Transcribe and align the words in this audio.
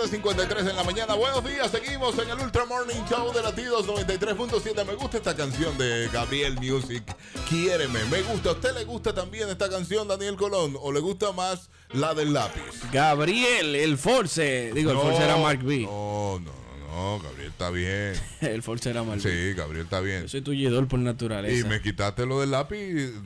7:53 0.00 0.70
en 0.70 0.76
la 0.76 0.84
mañana. 0.84 1.14
Buenos 1.14 1.44
días, 1.44 1.70
seguimos 1.70 2.18
en 2.18 2.30
el 2.30 2.40
Ultra 2.40 2.64
Morning 2.64 3.02
Show 3.06 3.34
de 3.34 3.42
Latidos 3.42 3.86
93.7. 3.86 4.86
Me 4.86 4.94
gusta 4.94 5.18
esta 5.18 5.36
canción 5.36 5.76
de 5.76 6.08
Gabriel 6.10 6.54
Music. 6.54 7.02
Quiéreme, 7.46 8.02
me 8.06 8.22
gusta. 8.22 8.50
¿A 8.50 8.52
usted 8.52 8.72
le 8.72 8.84
gusta 8.84 9.14
también 9.14 9.50
esta 9.50 9.68
canción, 9.68 10.08
Daniel 10.08 10.36
Colón? 10.36 10.74
¿O 10.80 10.90
le 10.90 11.00
gusta 11.00 11.32
más 11.32 11.68
la 11.92 12.14
del 12.14 12.32
lápiz? 12.32 12.80
Gabriel, 12.90 13.74
el 13.74 13.98
Force. 13.98 14.72
Digo, 14.72 14.90
el 14.90 14.96
Force 14.96 15.22
era 15.22 15.36
Mark 15.36 15.62
B. 15.62 15.80
No, 15.80 16.40
no, 16.40 16.59
no, 16.90 17.20
Gabriel 17.20 17.48
está 17.50 17.70
bien. 17.70 18.12
el 18.40 18.62
Force 18.62 18.90
era 18.90 19.02
B. 19.02 19.20
Sí, 19.20 19.54
Gabriel 19.54 19.84
está 19.84 20.00
bien. 20.00 20.22
Yo 20.22 20.28
soy 20.28 20.42
tullidor 20.42 20.88
por 20.88 20.98
naturaleza. 20.98 21.66
Y 21.66 21.68
me 21.68 21.80
quitaste 21.80 22.26
lo 22.26 22.40
del 22.40 22.50
lápiz 22.50 22.76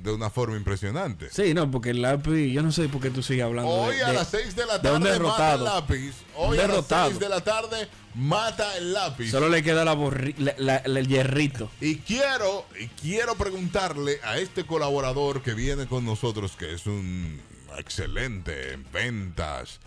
de 0.02 0.12
una 0.12 0.30
forma 0.30 0.56
impresionante. 0.56 1.28
Sí, 1.30 1.54
no, 1.54 1.70
porque 1.70 1.90
el 1.90 2.02
lápiz, 2.02 2.52
yo 2.52 2.62
no 2.62 2.70
sé 2.72 2.88
por 2.88 3.00
qué 3.00 3.10
tú 3.10 3.22
sigues 3.22 3.44
hablando 3.44 3.70
Hoy 3.70 3.96
de, 3.96 4.04
a 4.04 4.08
de- 4.08 4.14
las 4.14 4.28
6 4.28 4.54
de 4.56 4.66
la 4.66 4.78
de 4.78 4.90
un 4.92 5.02
tarde 5.02 5.18
mata 5.20 5.54
el 5.54 5.64
lápiz. 5.64 6.12
Hoy 6.36 6.58
a 6.58 6.60
las 6.62 6.68
derrotado. 6.70 7.08
6 7.10 7.20
de 7.20 7.28
la 7.28 7.40
tarde 7.42 7.88
mata 8.14 8.76
el 8.76 8.92
lápiz. 8.92 9.30
Solo 9.30 9.48
le 9.48 9.62
queda 9.62 9.84
la 9.84 9.94
borri- 9.96 10.34
la- 10.38 10.54
la- 10.58 10.82
la- 10.84 11.00
el 11.00 11.06
hierrito. 11.08 11.70
Y 11.80 11.96
quiero, 11.96 12.66
y 12.78 12.86
quiero 12.88 13.34
preguntarle 13.34 14.20
a 14.24 14.38
este 14.38 14.64
colaborador 14.64 15.42
que 15.42 15.54
viene 15.54 15.86
con 15.86 16.04
nosotros, 16.04 16.52
que 16.56 16.74
es 16.74 16.86
un 16.86 17.40
excelente 17.78 18.72
en 18.74 18.84
ventas, 18.92 19.80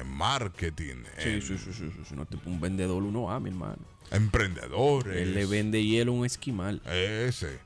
en 0.00 0.08
marketing, 0.08 1.04
Sí, 1.18 1.28
en 1.28 1.42
sí, 1.42 1.58
sí, 1.58 1.72
sí, 1.72 1.90
sí, 1.94 2.02
sí, 2.08 2.14
no, 2.14 2.26
tipo 2.26 2.48
un 2.50 2.60
vendedor 2.60 3.02
uno 3.02 3.30
a 3.30 3.40
mi 3.40 3.50
hermano. 3.50 3.78
emprendedores. 4.10 5.16
Él 5.16 5.34
le 5.34 5.46
vende 5.46 5.82
hielo 5.84 6.12
a 6.12 6.14
un 6.16 6.26
esquimal. 6.26 6.80
Ese. 6.86 7.58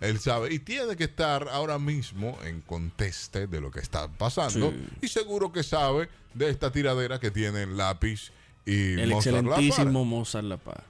Él 0.00 0.18
sabe. 0.18 0.52
Y 0.52 0.58
tiene 0.58 0.96
que 0.96 1.04
estar 1.04 1.48
ahora 1.50 1.78
mismo 1.78 2.36
en 2.44 2.60
conteste 2.60 3.46
de 3.46 3.60
lo 3.60 3.70
que 3.70 3.80
está 3.80 4.08
pasando. 4.08 4.70
Sí. 4.70 4.84
Y 5.02 5.08
seguro 5.08 5.52
que 5.52 5.62
sabe 5.62 6.08
de 6.34 6.50
esta 6.50 6.72
tiradera 6.72 7.20
que 7.20 7.30
tienen 7.30 7.76
lápiz 7.76 8.32
y 8.66 8.94
El 8.94 9.10
Mozart 9.10 9.36
excelentísimo 9.36 10.04
Mozart 10.04 10.44
La 10.44 10.56
Paz. 10.56 10.82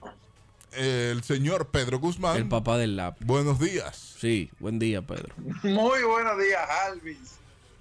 El 0.73 1.23
señor 1.23 1.69
Pedro 1.69 1.99
Guzmán. 1.99 2.37
El 2.39 2.49
papá 2.49 2.79
del 2.79 2.97
lápiz. 2.97 3.25
Buenos 3.27 3.59
días. 3.59 4.15
Sí, 4.19 4.51
buen 4.59 4.79
día, 4.79 5.03
Pedro. 5.03 5.35
Muy 5.63 6.03
buenos 6.03 6.39
días, 6.43 6.63
Alvis. 6.87 7.19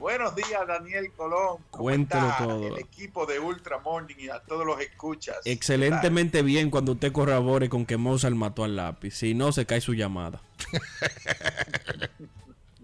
Buenos 0.02 0.36
días, 0.36 0.68
Daniel 0.68 1.12
Colón. 1.16 1.58
¿Cómo 1.70 1.84
Cuéntelo 1.84 2.28
está 2.28 2.38
todo. 2.40 2.68
El 2.76 2.80
equipo 2.80 3.28
de 3.28 3.40
Ultra 3.40 3.78
Morning 3.78 4.16
y 4.18 4.30
a 4.30 4.40
todos 4.40 4.66
los 4.66 4.82
escuchas. 4.82 5.38
Excelentemente 5.46 6.42
bien 6.42 6.72
cuando 6.72 6.94
usted 6.94 7.12
corrobore 7.12 7.70
con 7.70 7.86
que 7.86 7.98
Mozart 7.98 8.34
mató 8.36 8.64
al 8.64 8.76
lápiz. 8.76 9.12
Si 9.12 9.36
no, 9.36 9.52
se 9.52 9.68
cae 9.68 9.80
su 9.80 9.94
llamada. 9.94 10.42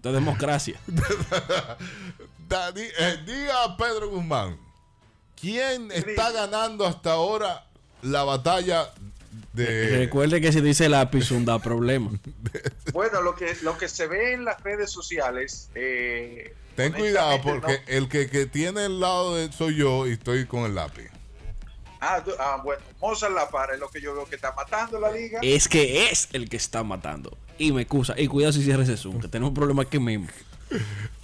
Es 0.08 0.14
democracia. 0.14 0.80
Dani- 2.48 2.92
eh, 2.98 3.22
diga 3.26 3.64
a 3.64 3.76
Pedro 3.76 4.08
Guzmán, 4.08 4.58
¿quién 5.38 5.92
está 5.92 6.30
ganando 6.32 6.86
hasta 6.86 7.12
ahora 7.12 7.66
la 8.00 8.24
batalla 8.24 8.90
de... 9.52 9.96
Recuerde 9.98 10.40
que 10.40 10.52
si 10.52 10.60
dice 10.60 10.88
lápiz, 10.88 11.30
un 11.30 11.44
da 11.44 11.58
problema. 11.58 12.10
Bueno, 12.92 13.22
lo 13.22 13.34
que, 13.34 13.56
lo 13.62 13.76
que 13.78 13.88
se 13.88 14.06
ve 14.06 14.32
en 14.34 14.44
las 14.44 14.62
redes 14.62 14.90
sociales. 14.90 15.70
eh, 15.74 16.54
Ten 16.76 16.92
cuidado 16.92 17.40
porque 17.42 17.72
no- 17.72 17.82
el 17.88 18.08
que, 18.08 18.28
que 18.30 18.46
tiene 18.46 18.84
el 18.86 19.00
lado 19.00 19.34
de 19.36 19.50
soy 19.52 19.76
yo 19.76 20.06
y 20.06 20.12
estoy 20.12 20.46
con 20.46 20.64
el 20.64 20.74
lápiz. 20.74 21.08
Ah, 22.00 22.22
tú- 22.24 22.30
ah, 22.38 22.60
bueno, 22.62 22.80
Mozart 23.00 23.34
La 23.34 23.48
Para 23.50 23.74
es 23.74 23.80
lo 23.80 23.88
que 23.90 24.00
yo 24.00 24.14
veo 24.14 24.24
que 24.26 24.36
está 24.36 24.52
matando 24.52 25.00
la 25.00 25.10
liga. 25.10 25.40
Es 25.42 25.66
que 25.66 26.08
es 26.08 26.28
el 26.32 26.48
que 26.48 26.56
está 26.56 26.84
matando. 26.84 27.36
Y 27.58 27.72
me 27.72 27.82
excusa. 27.82 28.14
Y 28.16 28.28
cuidado 28.28 28.52
si 28.52 28.62
cierra 28.62 28.84
ese 28.84 28.96
Zoom, 28.96 29.20
que 29.20 29.26
tenemos 29.26 29.48
un 29.48 29.54
problema 29.54 29.82
aquí 29.82 29.98
mismo. 29.98 30.28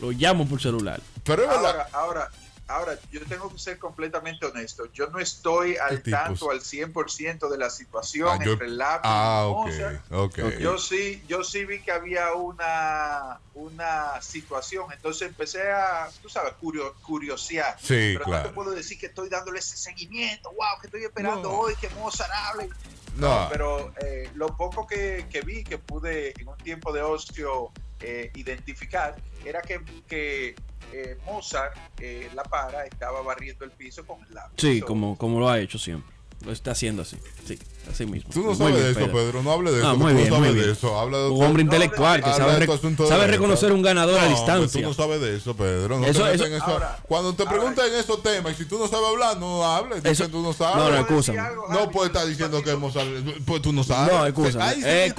Lo 0.01 0.11
llamo 0.11 0.49
por 0.49 0.61
celular. 0.61 1.01
Pero 1.23 1.43
es 1.43 1.49
verdad. 1.49 1.65
Ahora, 1.67 1.89
ahora, 1.93 2.31
ahora, 2.69 2.99
yo 3.11 3.21
tengo 3.27 3.51
que 3.53 3.59
ser 3.59 3.79
completamente 3.79 4.47
honesto. 4.47 4.91
Yo 4.93 5.09
no 5.09 5.19
estoy 5.19 5.77
al 5.77 6.03
tanto 6.03 6.51
al 6.51 6.61
100% 6.61 7.49
de 7.49 7.59
la 7.59 7.69
situación 7.71 8.29
Ah, 8.41 8.45
yo- 8.45 8.53
entre 8.53 8.67
el 8.67 8.79
lápiz 8.79 9.03
ah, 9.05 9.45
y 9.47 9.51
ok, 9.51 9.67
Mozart. 9.67 10.13
ok. 10.13 10.39
Yo 10.61 10.79
sí, 10.79 11.23
yo 11.29 11.45
sí 11.45 11.65
vi 11.65 11.81
que 11.83 11.93
había 11.93 12.33
una, 12.35 13.41
una 13.55 14.21
situación, 14.23 14.91
entonces 14.93 15.29
empecé 15.29 15.71
a, 15.71 16.09
tú 16.23 16.29
sabes, 16.29 16.55
curio, 16.55 16.95
curiosear. 17.03 17.77
Sí, 17.79 17.87
Pero 18.15 18.21
no 18.21 18.25
claro. 18.27 18.49
te 18.49 18.55
puedo 18.55 18.71
decir 18.71 18.99
que 18.99 19.07
estoy 19.07 19.29
dándole 19.29 19.59
ese 19.59 19.77
seguimiento, 19.77 20.51
wow, 20.51 20.81
que 20.81 20.87
estoy 20.87 21.05
esperando 21.05 21.51
No. 21.51 21.59
hoy 21.61 21.75
que 21.77 21.89
Mozart 21.91 22.31
hable. 22.33 22.71
No, 23.17 23.47
Pero 23.51 23.93
eh, 24.05 24.29
lo 24.35 24.57
poco 24.57 24.87
que, 24.87 25.27
que 25.31 25.41
vi, 25.43 25.63
que 25.63 25.79
pude 25.79 26.35
en 26.41 26.49
un 26.49 26.57
tiempo 26.59 26.93
de 26.93 27.01
ocio 27.03 27.71
eh, 28.01 28.33
identificar, 28.35 29.15
era 29.45 29.63
que, 29.63 29.81
que 30.09 30.57
eh, 30.93 31.19
Mozart, 31.25 31.77
eh, 32.01 32.31
la 32.35 32.43
para, 32.43 32.85
estaba 32.85 33.23
barriendo 33.23 33.65
el 33.65 33.71
piso 33.73 34.07
con 34.07 34.23
el 34.25 34.35
lápiz. 34.35 34.55
Sí, 34.57 34.81
como, 34.81 35.17
como 35.17 35.41
lo 35.41 35.49
ha 35.49 35.59
hecho 35.59 35.79
siempre. 35.79 36.13
Lo 36.45 36.53
está 36.53 36.73
haciendo 36.73 37.03
así. 37.03 37.17
Sí, 37.47 37.59
así 37.91 38.07
mismo. 38.07 38.31
tú 38.33 38.43
no 38.43 38.55
sabes 38.55 38.75
bien, 38.75 38.95
de 38.95 39.03
eso, 39.03 39.13
Pedro. 39.13 39.43
No 39.43 39.53
hable 39.53 39.73
de 39.73 39.79
eso. 39.79 39.97
muy 39.97 40.13
tú 40.13 40.19
bien, 40.19 40.29
no 40.31 40.37
muy 40.37 40.45
sabes 40.49 40.55
bien. 40.55 40.67
de 40.67 40.73
eso. 40.73 40.99
Habla 40.99 41.19
de 41.19 41.29
Un 41.31 41.45
hombre 41.45 41.65
No, 41.65 41.73
intelectual 41.73 42.23
que 42.23 42.31
sabe, 42.33 43.27
reconocer 43.27 43.73
un 43.73 43.83
ganador 43.83 44.19
a 44.19 44.25
No, 44.25 44.31
distancia. 44.31 44.83
Tú 44.83 44.89
no 44.89 44.95
sabes 44.95 45.21
de 45.21 45.37
eso, 45.37 45.55
Pedro. 45.55 45.99
No 45.99 46.07
Eso- 46.07 46.19
te 46.21 46.25
metas 46.25 46.35
eso- 46.35 46.47
en 46.47 46.53
eso. 46.55 46.65
Ahora- 46.65 46.99
Cuando 47.07 47.35
te 47.35 47.43
ahora- 47.43 47.55
preguntan 47.57 47.87
esos 47.95 48.23
temas 48.23 48.53
y 48.53 48.57
si 48.57 48.65
tú 48.67 48.79
no 48.79 48.89
sabes 48.89 49.07
hablar, 49.09 49.37
no 49.39 49.65
hables. 49.65 50.03
Dice 50.03 50.13
Eso- 50.13 50.25
que 50.27 50.31
tú 50.33 50.39
no 50.43 50.49
No, 50.49 50.53
sabes. 50.53 50.77
no, 50.77 51.07
¿puedo 51.07 51.21
decir 51.21 51.35
escúchame. 51.35 51.39
algo, 51.41 51.67
No 51.69 51.91
puedes 51.91 52.13
estar 52.13 52.27
diciendo 52.27 52.63
que 52.63 52.75
Mozart, 52.77 53.09
pues 53.45 53.63
tú 53.63 53.73
no 53.73 53.85
sabes. 53.85 54.13
No, 54.13 54.23
das 54.23 54.33
cuenta 54.33 54.73
Escúchame, 54.73 54.99
que- 54.99 55.15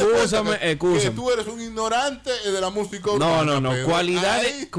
tú 1.12 1.32
eres 1.32 1.48
un 1.48 1.62
ignorante 1.62 2.32
de 2.32 2.62
la 2.62 2.70
música 2.70 3.08
No, 3.08 3.14
urbana, 3.16 3.60
no, 3.60 3.62
no. 3.62 3.86
Cualidades, 3.86 4.70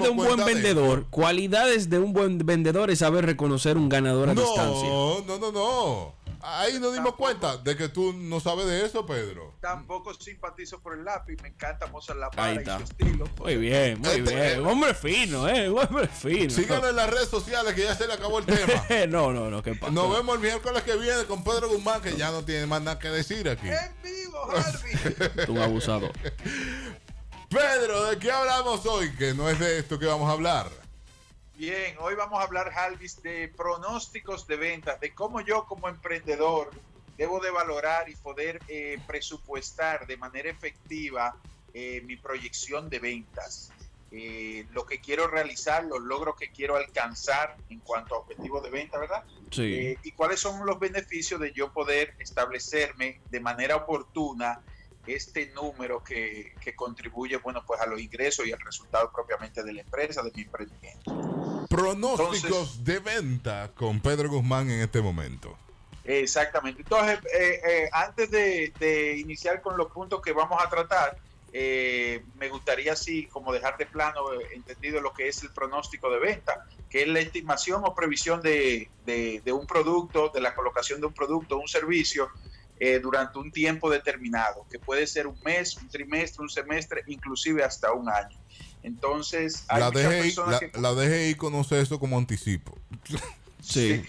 de 0.00 0.08
un 0.08 0.16
buen 0.16 0.44
vendedor. 0.44 1.06
Cualidades 1.10 1.90
de 1.90 1.98
un 1.98 2.12
buen 2.12 2.38
vendedor 2.38 2.90
es 2.90 2.98
saber 3.00 3.26
reconocer 3.26 3.76
un 3.76 3.88
ganador 3.88 4.28
a 4.30 4.34
distancia. 4.34 4.88
No, 4.88 5.20
no, 5.26 5.38
no, 5.38 5.52
no. 5.52 6.14
Ahí 6.40 6.78
nos 6.78 6.94
dimos 6.94 7.14
cuenta 7.16 7.56
de 7.56 7.76
que 7.76 7.88
tú 7.88 8.12
no 8.12 8.38
sabes 8.40 8.66
de 8.66 8.84
eso, 8.84 9.04
Pedro. 9.04 9.54
Tampoco 9.60 10.14
simpatizo 10.14 10.80
por 10.80 10.96
el 10.96 11.04
lápiz, 11.04 11.36
me 11.42 11.48
encanta 11.48 11.86
Mozart 11.88 12.18
La 12.18 12.30
Ahí 12.36 12.58
Para 12.60 12.76
y 12.76 12.78
su 12.78 12.84
estilo. 12.84 13.24
Muy 13.38 13.56
bien, 13.56 14.00
muy 14.00 14.08
Este- 14.10 14.34
bien. 14.34 14.66
Hombre 14.66 14.94
fino, 14.94 15.48
eh. 15.48 15.68
Hombre 15.88 16.06
fino. 16.08 16.50
Síganos 16.50 16.90
en 16.90 16.96
las 16.96 17.10
redes 17.10 17.28
sociales 17.28 17.74
que 17.74 17.82
ya 17.84 17.94
se 17.94 18.06
le 18.06 18.12
acabó 18.12 18.38
el 18.38 18.46
tema. 18.46 18.84
no, 19.08 19.32
no, 19.32 19.50
no, 19.50 19.62
qué 19.62 19.74
pasa. 19.74 19.92
Nos 19.92 20.10
vemos 20.16 20.36
el 20.36 20.40
miércoles 20.42 20.82
que 20.84 20.96
viene 20.96 21.24
con 21.24 21.42
Pedro 21.42 21.68
Guzmán, 21.68 22.00
que 22.00 22.16
ya 22.16 22.30
no 22.30 22.44
tiene 22.44 22.66
más 22.66 22.82
nada 22.82 22.98
que 22.98 23.08
decir 23.08 23.48
aquí. 23.48 23.68
En 23.68 24.02
vivo, 24.02 24.38
Harvey. 24.50 25.48
Un 25.48 25.58
abusador. 25.58 26.12
Pedro, 27.50 28.04
¿de 28.10 28.18
qué 28.18 28.30
hablamos 28.30 28.84
hoy? 28.86 29.10
Que 29.16 29.32
no 29.34 29.48
es 29.48 29.58
de 29.58 29.78
esto 29.78 29.98
que 29.98 30.06
vamos 30.06 30.28
a 30.28 30.32
hablar. 30.32 30.68
Bien, 31.58 31.96
hoy 31.98 32.14
vamos 32.14 32.38
a 32.38 32.44
hablar, 32.44 32.70
Halvis, 32.72 33.20
de 33.20 33.48
pronósticos 33.48 34.46
de 34.46 34.54
ventas, 34.56 35.00
de 35.00 35.12
cómo 35.12 35.40
yo 35.40 35.66
como 35.66 35.88
emprendedor 35.88 36.70
debo 37.16 37.40
de 37.40 37.50
valorar 37.50 38.08
y 38.08 38.14
poder 38.14 38.60
eh, 38.68 38.96
presupuestar 39.08 40.06
de 40.06 40.16
manera 40.16 40.48
efectiva 40.48 41.34
eh, 41.74 42.00
mi 42.02 42.14
proyección 42.14 42.88
de 42.88 43.00
ventas. 43.00 43.72
Eh, 44.12 44.66
lo 44.70 44.86
que 44.86 45.00
quiero 45.00 45.26
realizar, 45.26 45.82
los 45.84 46.00
logros 46.00 46.36
que 46.36 46.52
quiero 46.52 46.76
alcanzar 46.76 47.56
en 47.70 47.80
cuanto 47.80 48.14
a 48.14 48.18
objetivos 48.18 48.62
de 48.62 48.70
venta, 48.70 48.96
¿verdad? 48.96 49.24
Sí. 49.50 49.74
Eh, 49.74 49.98
y 50.04 50.12
cuáles 50.12 50.38
son 50.38 50.64
los 50.64 50.78
beneficios 50.78 51.40
de 51.40 51.52
yo 51.52 51.72
poder 51.72 52.14
establecerme 52.20 53.20
de 53.30 53.40
manera 53.40 53.74
oportuna 53.74 54.62
este 55.14 55.46
número 55.54 56.02
que, 56.04 56.54
que 56.60 56.74
contribuye, 56.76 57.36
bueno, 57.38 57.64
pues 57.66 57.80
a 57.80 57.86
los 57.86 58.00
ingresos 58.00 58.46
y 58.46 58.52
al 58.52 58.60
resultado 58.60 59.10
propiamente 59.12 59.62
de 59.62 59.72
la 59.72 59.80
empresa, 59.82 60.22
de 60.22 60.30
mi 60.34 60.42
emprendimiento. 60.42 61.66
Pronósticos 61.68 62.44
Entonces- 62.44 62.84
de 62.84 62.98
venta 63.00 63.70
con 63.74 64.00
Pedro 64.00 64.28
Guzmán 64.30 64.70
en 64.70 64.80
este 64.80 65.00
momento. 65.00 65.56
Exactamente. 66.04 66.82
Entonces, 66.82 67.18
eh, 67.34 67.60
eh, 67.66 67.88
antes 67.92 68.30
de, 68.30 68.72
de 68.80 69.16
iniciar 69.18 69.60
con 69.60 69.76
los 69.76 69.92
puntos 69.92 70.22
que 70.22 70.32
vamos 70.32 70.58
a 70.64 70.68
tratar, 70.70 71.18
eh, 71.52 72.22
me 72.36 72.48
gustaría 72.48 72.92
así 72.92 73.26
como 73.26 73.52
dejar 73.52 73.76
de 73.78 73.86
plano 73.86 74.32
eh, 74.34 74.48
entendido 74.54 75.00
lo 75.00 75.12
que 75.12 75.28
es 75.28 75.42
el 75.42 75.50
pronóstico 75.50 76.10
de 76.10 76.18
venta, 76.18 76.66
que 76.90 77.02
es 77.02 77.08
la 77.08 77.20
estimación 77.20 77.82
o 77.84 77.94
previsión 77.94 78.40
de, 78.42 78.88
de- 79.04 79.40
de 79.44 79.52
un 79.52 79.66
producto, 79.66 80.30
de 80.30 80.40
la 80.40 80.54
colocación 80.54 81.00
de 81.00 81.06
un 81.06 81.12
producto, 81.14 81.58
un 81.58 81.68
servicio 81.68 82.30
eh, 82.80 82.98
durante 83.00 83.38
un 83.38 83.50
tiempo 83.50 83.90
determinado, 83.90 84.66
que 84.70 84.78
puede 84.78 85.06
ser 85.06 85.26
un 85.26 85.38
mes, 85.44 85.76
un 85.76 85.88
trimestre, 85.88 86.42
un 86.42 86.48
semestre, 86.48 87.02
inclusive 87.06 87.62
hasta 87.62 87.92
un 87.92 88.08
año. 88.08 88.38
Entonces, 88.82 89.64
hay 89.68 89.80
La 89.80 89.90
muchas 89.90 90.10
DGI, 90.10 90.20
personas 90.20 90.62
la, 90.62 90.70
que... 90.70 90.80
la 90.80 90.92
DGI 90.92 91.34
conoce 91.34 91.80
eso 91.80 91.98
como 91.98 92.18
anticipo. 92.18 92.76
Sí. 93.60 94.02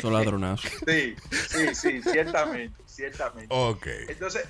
Son 0.00 0.12
ladronazos. 0.12 0.70
Sí, 0.86 1.16
sí, 1.48 1.74
sí, 1.74 2.02
ciertamente, 2.02 2.80
ciertamente. 2.86 3.48
Ok. 3.48 3.86
Entonces, 4.06 4.44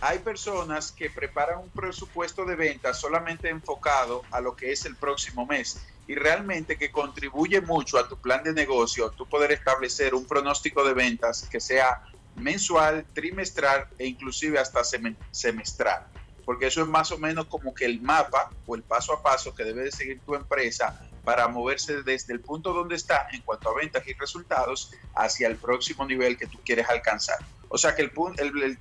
hay 0.00 0.18
personas 0.20 0.92
que 0.92 1.10
preparan 1.10 1.58
un 1.58 1.68
presupuesto 1.68 2.44
de 2.44 2.56
ventas 2.56 2.98
solamente 2.98 3.48
enfocado 3.50 4.22
a 4.30 4.40
lo 4.40 4.56
que 4.56 4.72
es 4.72 4.86
el 4.86 4.96
próximo 4.96 5.46
mes 5.46 5.78
y 6.08 6.14
realmente 6.14 6.78
que 6.78 6.90
contribuye 6.90 7.60
mucho 7.60 7.98
a 7.98 8.08
tu 8.08 8.16
plan 8.16 8.42
de 8.42 8.52
negocio, 8.52 9.10
tú 9.10 9.26
poder 9.26 9.52
establecer 9.52 10.14
un 10.14 10.24
pronóstico 10.24 10.84
de 10.84 10.94
ventas 10.94 11.46
que 11.50 11.60
sea 11.60 12.02
mensual, 12.36 13.04
trimestral 13.12 13.86
e 13.98 14.06
inclusive 14.06 14.58
hasta 14.58 14.82
seme- 14.84 15.16
semestral. 15.30 16.06
Porque 16.44 16.66
eso 16.66 16.82
es 16.82 16.88
más 16.88 17.12
o 17.12 17.18
menos 17.18 17.46
como 17.46 17.74
que 17.74 17.84
el 17.84 18.00
mapa 18.00 18.50
o 18.66 18.74
el 18.74 18.82
paso 18.82 19.12
a 19.12 19.22
paso 19.22 19.54
que 19.54 19.64
debe 19.64 19.84
de 19.84 19.92
seguir 19.92 20.20
tu 20.20 20.34
empresa 20.34 21.08
para 21.24 21.46
moverse 21.46 22.02
desde 22.02 22.32
el 22.32 22.40
punto 22.40 22.72
donde 22.72 22.96
está 22.96 23.28
en 23.32 23.42
cuanto 23.42 23.70
a 23.70 23.74
ventas 23.74 24.06
y 24.06 24.12
resultados 24.14 24.92
hacia 25.14 25.46
el 25.46 25.56
próximo 25.56 26.04
nivel 26.04 26.36
que 26.36 26.46
tú 26.46 26.58
quieres 26.64 26.88
alcanzar. 26.88 27.38
O 27.68 27.78
sea 27.78 27.94
que 27.94 28.02
el, 28.02 28.12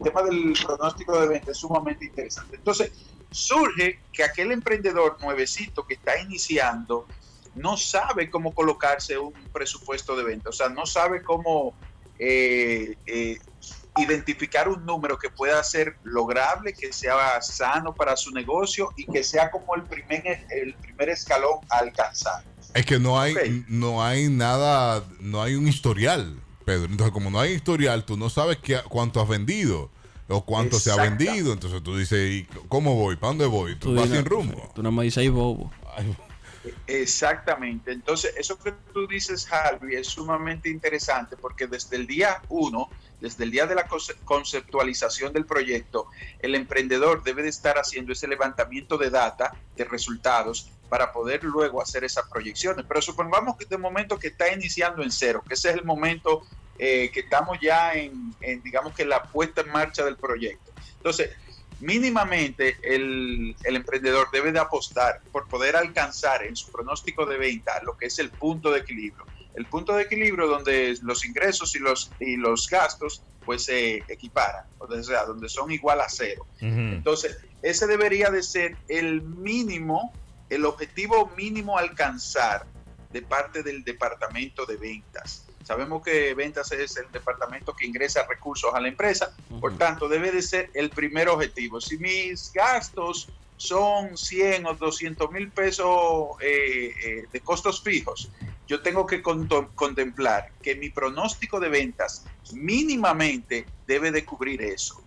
tema 0.04 0.24
del 0.24 0.54
pronóstico 0.66 1.22
de 1.22 1.28
venta 1.28 1.52
es 1.52 1.58
sumamente 1.58 2.06
interesante. 2.06 2.58
Entonces, 2.58 2.92
surge 3.30 4.02
que 4.12 4.24
aquel 4.24 4.52
emprendedor 4.52 5.18
nuevecito 5.22 5.86
que 5.86 5.94
está 5.94 6.20
iniciando 6.20 7.08
no 7.56 7.78
sabe 7.78 8.30
cómo 8.30 8.54
colocarse 8.54 9.18
un 9.18 9.34
presupuesto 9.54 10.16
de 10.16 10.24
venta, 10.24 10.50
o 10.50 10.54
sea, 10.54 10.70
no 10.70 10.86
sabe 10.86 11.22
cómo 11.22 11.74
eh, 12.24 12.96
eh, 13.08 13.40
identificar 13.98 14.70
un 14.70 14.86
número 14.86 15.18
que 15.18 15.32
pueda 15.32 15.64
ser 15.64 15.98
lograble, 16.04 16.72
que 16.72 16.94
sea 16.94 17.42
sano 17.42 17.96
para 17.96 18.16
su 18.16 18.30
negocio 18.30 18.90
y 18.96 19.06
que 19.06 19.24
sea 19.24 19.50
como 19.50 19.74
el 19.76 19.82
primer, 19.82 20.46
el 20.52 20.76
primer 20.76 21.10
escalón 21.10 21.58
a 21.72 21.80
alcanzar. 21.80 22.44
Es 22.76 22.86
que 22.86 23.00
no 23.00 23.20
hay, 23.20 23.66
no 23.68 24.04
hay 24.04 24.30
nada, 24.30 25.04
no 25.20 25.42
hay 25.42 25.56
un 25.56 25.68
historial, 25.68 26.40
Pedro. 26.64 26.86
Entonces, 26.86 27.12
como 27.12 27.32
no 27.32 27.40
hay 27.40 27.54
historial, 27.54 28.06
tú 28.06 28.18
no 28.18 28.30
sabes 28.30 28.58
qué, 28.58 28.80
cuánto 28.88 29.20
has 29.20 29.28
vendido 29.28 29.90
o 30.28 30.46
cuánto 30.46 30.80
se 30.80 30.92
ha 30.92 30.98
vendido. 30.98 31.54
Entonces 31.54 31.82
tú 31.82 31.98
dices, 31.98 32.46
¿cómo 32.70 32.96
voy? 32.96 33.16
¿Para 33.16 33.30
dónde 33.30 33.48
voy? 33.48 33.76
Tú, 33.78 33.96
vas 33.96 34.10
sin 34.10 34.26
rumbo. 34.26 34.72
Tú 34.76 34.84
nada 34.84 34.92
más 34.92 35.06
dices 35.06 35.18
ahí 35.18 35.30
bobo. 35.30 35.72
Exactamente. 36.88 37.92
Entonces, 37.92 38.34
eso 38.38 38.58
que 38.60 38.72
tú 38.94 39.08
dices, 39.08 39.52
Harvey, 39.52 39.96
es 39.96 40.08
sumamente 40.08 40.70
interesante 40.70 41.36
porque 41.38 41.68
desde 41.68 41.96
el 41.96 42.08
día 42.08 42.42
uno, 42.50 42.90
desde 43.20 43.44
el 43.44 43.52
día 43.52 43.66
de 43.66 43.76
la 43.76 43.88
conceptualización 44.26 45.34
del 45.34 45.46
proyecto, 45.46 46.08
el 46.40 46.56
emprendedor 46.56 47.24
debe 47.24 47.44
de 47.44 47.50
estar 47.50 47.78
haciendo 47.78 48.14
ese 48.14 48.28
levantamiento 48.28 48.98
de 48.98 49.10
data, 49.10 49.56
de 49.76 49.86
resultados, 49.86 50.72
para 50.90 51.14
poder 51.14 51.44
luego 51.44 51.82
hacer 51.82 52.04
esas 52.04 52.28
proyecciones. 52.28 52.86
Pero 52.88 53.02
supongamos 53.02 53.56
que 53.58 53.66
de 53.66 53.78
momento 53.78 54.20
que 54.20 54.28
está 54.28 54.52
iniciando 54.52 55.02
en 55.04 55.12
cero, 55.12 55.44
que 55.48 55.54
ese 55.54 55.70
es 55.70 55.76
el 55.76 55.86
momento 55.86 56.42
eh, 56.78 57.10
que 57.14 57.22
estamos 57.22 57.60
ya 57.62 57.94
en, 57.94 58.36
en, 58.42 58.62
digamos 58.62 58.94
que 58.94 59.06
la 59.06 59.24
puesta 59.24 59.62
en 59.62 59.72
marcha 59.72 60.04
del 60.04 60.18
proyecto. 60.18 60.72
Entonces, 60.98 61.32
mínimamente 61.82 62.78
el, 62.84 63.56
emprendedor 63.64 64.30
debe 64.32 64.52
de 64.52 64.60
apostar 64.60 65.22
por 65.32 65.48
poder 65.48 65.76
alcanzar 65.76 66.44
en 66.44 66.56
su 66.56 66.72
pronóstico 66.72 67.26
de 67.26 67.38
venta 67.38 67.82
lo 67.84 67.98
que 67.98 68.08
es 68.08 68.20
el 68.20 68.30
punto 68.30 68.72
de 68.72 68.80
equilibrio. 68.80 69.26
El 69.56 69.66
punto 69.66 69.94
de 69.96 70.04
equilibrio 70.04 70.48
donde 70.48 70.98
los 71.02 71.26
ingresos 71.26 71.76
y 71.76 71.80
los, 71.80 72.12
y 72.20 72.38
los 72.38 72.70
gastos 72.70 73.24
pues 73.46 73.66
se 73.66 73.98
equiparan, 74.08 74.66
o 74.78 75.04
sea, 75.04 75.26
donde 75.26 75.50
son 75.50 75.72
igual 75.72 76.00
a 76.00 76.08
cero. 76.08 76.46
Entonces, 76.60 77.38
ese 77.62 77.88
debería 77.88 78.30
de 78.30 78.44
ser 78.44 78.78
el 78.88 79.22
mínimo, 79.22 80.14
el 80.50 80.66
objetivo 80.66 81.32
mínimo 81.36 81.78
a 81.78 81.82
alcanzar 81.82 82.66
de 83.12 83.22
parte 83.22 83.64
del 83.64 83.84
departamento 83.84 84.66
de 84.66 84.78
ventas. 84.78 85.48
Sabemos 85.64 86.04
que 86.04 86.34
ventas 86.34 86.72
es 86.72 86.98
el 86.98 87.12
departamento 87.12 87.74
que 87.74 87.86
ingresa 87.86 88.26
recursos 88.28 88.74
a 88.74 88.80
la 88.80 88.88
empresa, 88.88 89.36
por 89.60 89.78
tanto 89.78 90.08
debe 90.08 90.32
de 90.32 90.42
ser 90.42 90.70
el 90.74 90.90
primer 90.90 91.30
objetivo. 91.30 91.80
Si 91.80 91.98
mis 91.98 92.52
gastos 92.54 93.30
son 93.58 94.18
100 94.18 94.66
o 94.66 94.74
200 94.74 95.32
mil 95.32 95.52
pesos 95.52 96.30
eh, 96.42 96.94
eh, 97.04 97.26
de 97.32 97.40
costos 97.42 97.84
fijos, 97.84 98.32
yo 98.68 98.82
tengo 98.82 99.06
que 99.06 99.22
contemplar 99.22 100.52
que 100.64 100.76
mi 100.76 100.90
pronóstico 100.90 101.60
de 101.60 101.70
ventas 101.70 102.26
mínimamente 102.54 103.66
debe 103.86 104.12
de 104.12 104.26
cubrir 104.26 104.62
eso. 104.62 105.04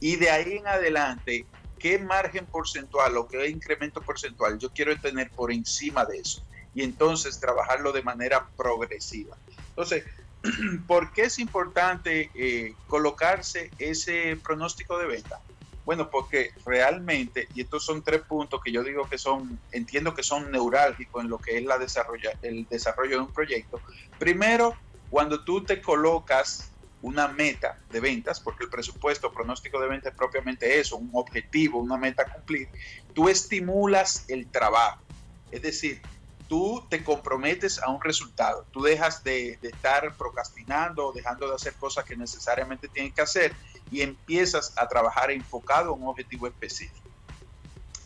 Y 0.00 0.16
de 0.16 0.28
ahí 0.28 0.56
en 0.56 0.66
adelante, 0.66 1.46
¿qué 1.78 1.98
margen 1.98 2.46
porcentual 2.46 3.16
o 3.16 3.28
qué 3.28 3.48
incremento 3.48 4.02
porcentual 4.02 4.58
yo 4.58 4.70
quiero 4.70 4.98
tener 4.98 5.30
por 5.30 5.52
encima 5.52 6.04
de 6.04 6.18
eso? 6.18 6.42
Y 6.74 6.82
entonces 6.82 7.38
trabajarlo 7.38 7.92
de 7.92 8.02
manera 8.02 8.48
progresiva. 8.56 9.36
Entonces, 9.80 10.04
¿por 10.86 11.12
qué 11.12 11.22
es 11.22 11.38
importante 11.38 12.30
eh, 12.34 12.74
colocarse 12.86 13.70
ese 13.78 14.36
pronóstico 14.36 14.98
de 14.98 15.06
venta? 15.06 15.40
Bueno, 15.86 16.10
porque 16.10 16.52
realmente, 16.66 17.48
y 17.54 17.62
estos 17.62 17.84
son 17.86 18.02
tres 18.02 18.20
puntos 18.22 18.60
que 18.62 18.70
yo 18.70 18.84
digo 18.84 19.08
que 19.08 19.16
son, 19.16 19.58
entiendo 19.72 20.14
que 20.14 20.22
son 20.22 20.50
neurálgicos 20.50 21.24
en 21.24 21.30
lo 21.30 21.38
que 21.38 21.56
es 21.56 21.64
la 21.64 21.78
desarrolla, 21.78 22.32
el 22.42 22.68
desarrollo 22.68 23.16
de 23.16 23.22
un 23.22 23.32
proyecto. 23.32 23.80
Primero, 24.18 24.76
cuando 25.08 25.42
tú 25.44 25.64
te 25.64 25.80
colocas 25.80 26.70
una 27.00 27.28
meta 27.28 27.78
de 27.90 28.00
ventas, 28.00 28.38
porque 28.38 28.64
el 28.64 28.70
presupuesto 28.70 29.32
pronóstico 29.32 29.80
de 29.80 29.88
ventas 29.88 30.12
es 30.12 30.18
propiamente 30.18 30.78
eso, 30.78 30.98
un 30.98 31.10
objetivo, 31.14 31.80
una 31.80 31.96
meta 31.96 32.24
a 32.24 32.32
cumplir, 32.32 32.68
tú 33.14 33.30
estimulas 33.30 34.26
el 34.28 34.50
trabajo. 34.50 35.02
Es 35.50 35.62
decir, 35.62 36.02
tú 36.50 36.84
te 36.90 37.04
comprometes 37.04 37.78
a 37.78 37.90
un 37.90 38.02
resultado. 38.02 38.66
Tú 38.72 38.82
dejas 38.82 39.22
de, 39.22 39.56
estar 39.62 40.16
procrastinando 40.16 41.06
o 41.06 41.12
dejando 41.12 41.48
de 41.48 41.54
hacer 41.54 41.74
cosas 41.74 42.04
que 42.04 42.16
necesariamente 42.16 42.88
tienes 42.88 43.14
que 43.14 43.22
hacer 43.22 43.54
y 43.92 44.00
empiezas 44.00 44.72
a 44.76 44.88
trabajar 44.88 45.30
enfocado 45.30 45.94
en 45.94 46.02
un 46.02 46.08
objetivo 46.08 46.48
específico. 46.48 47.08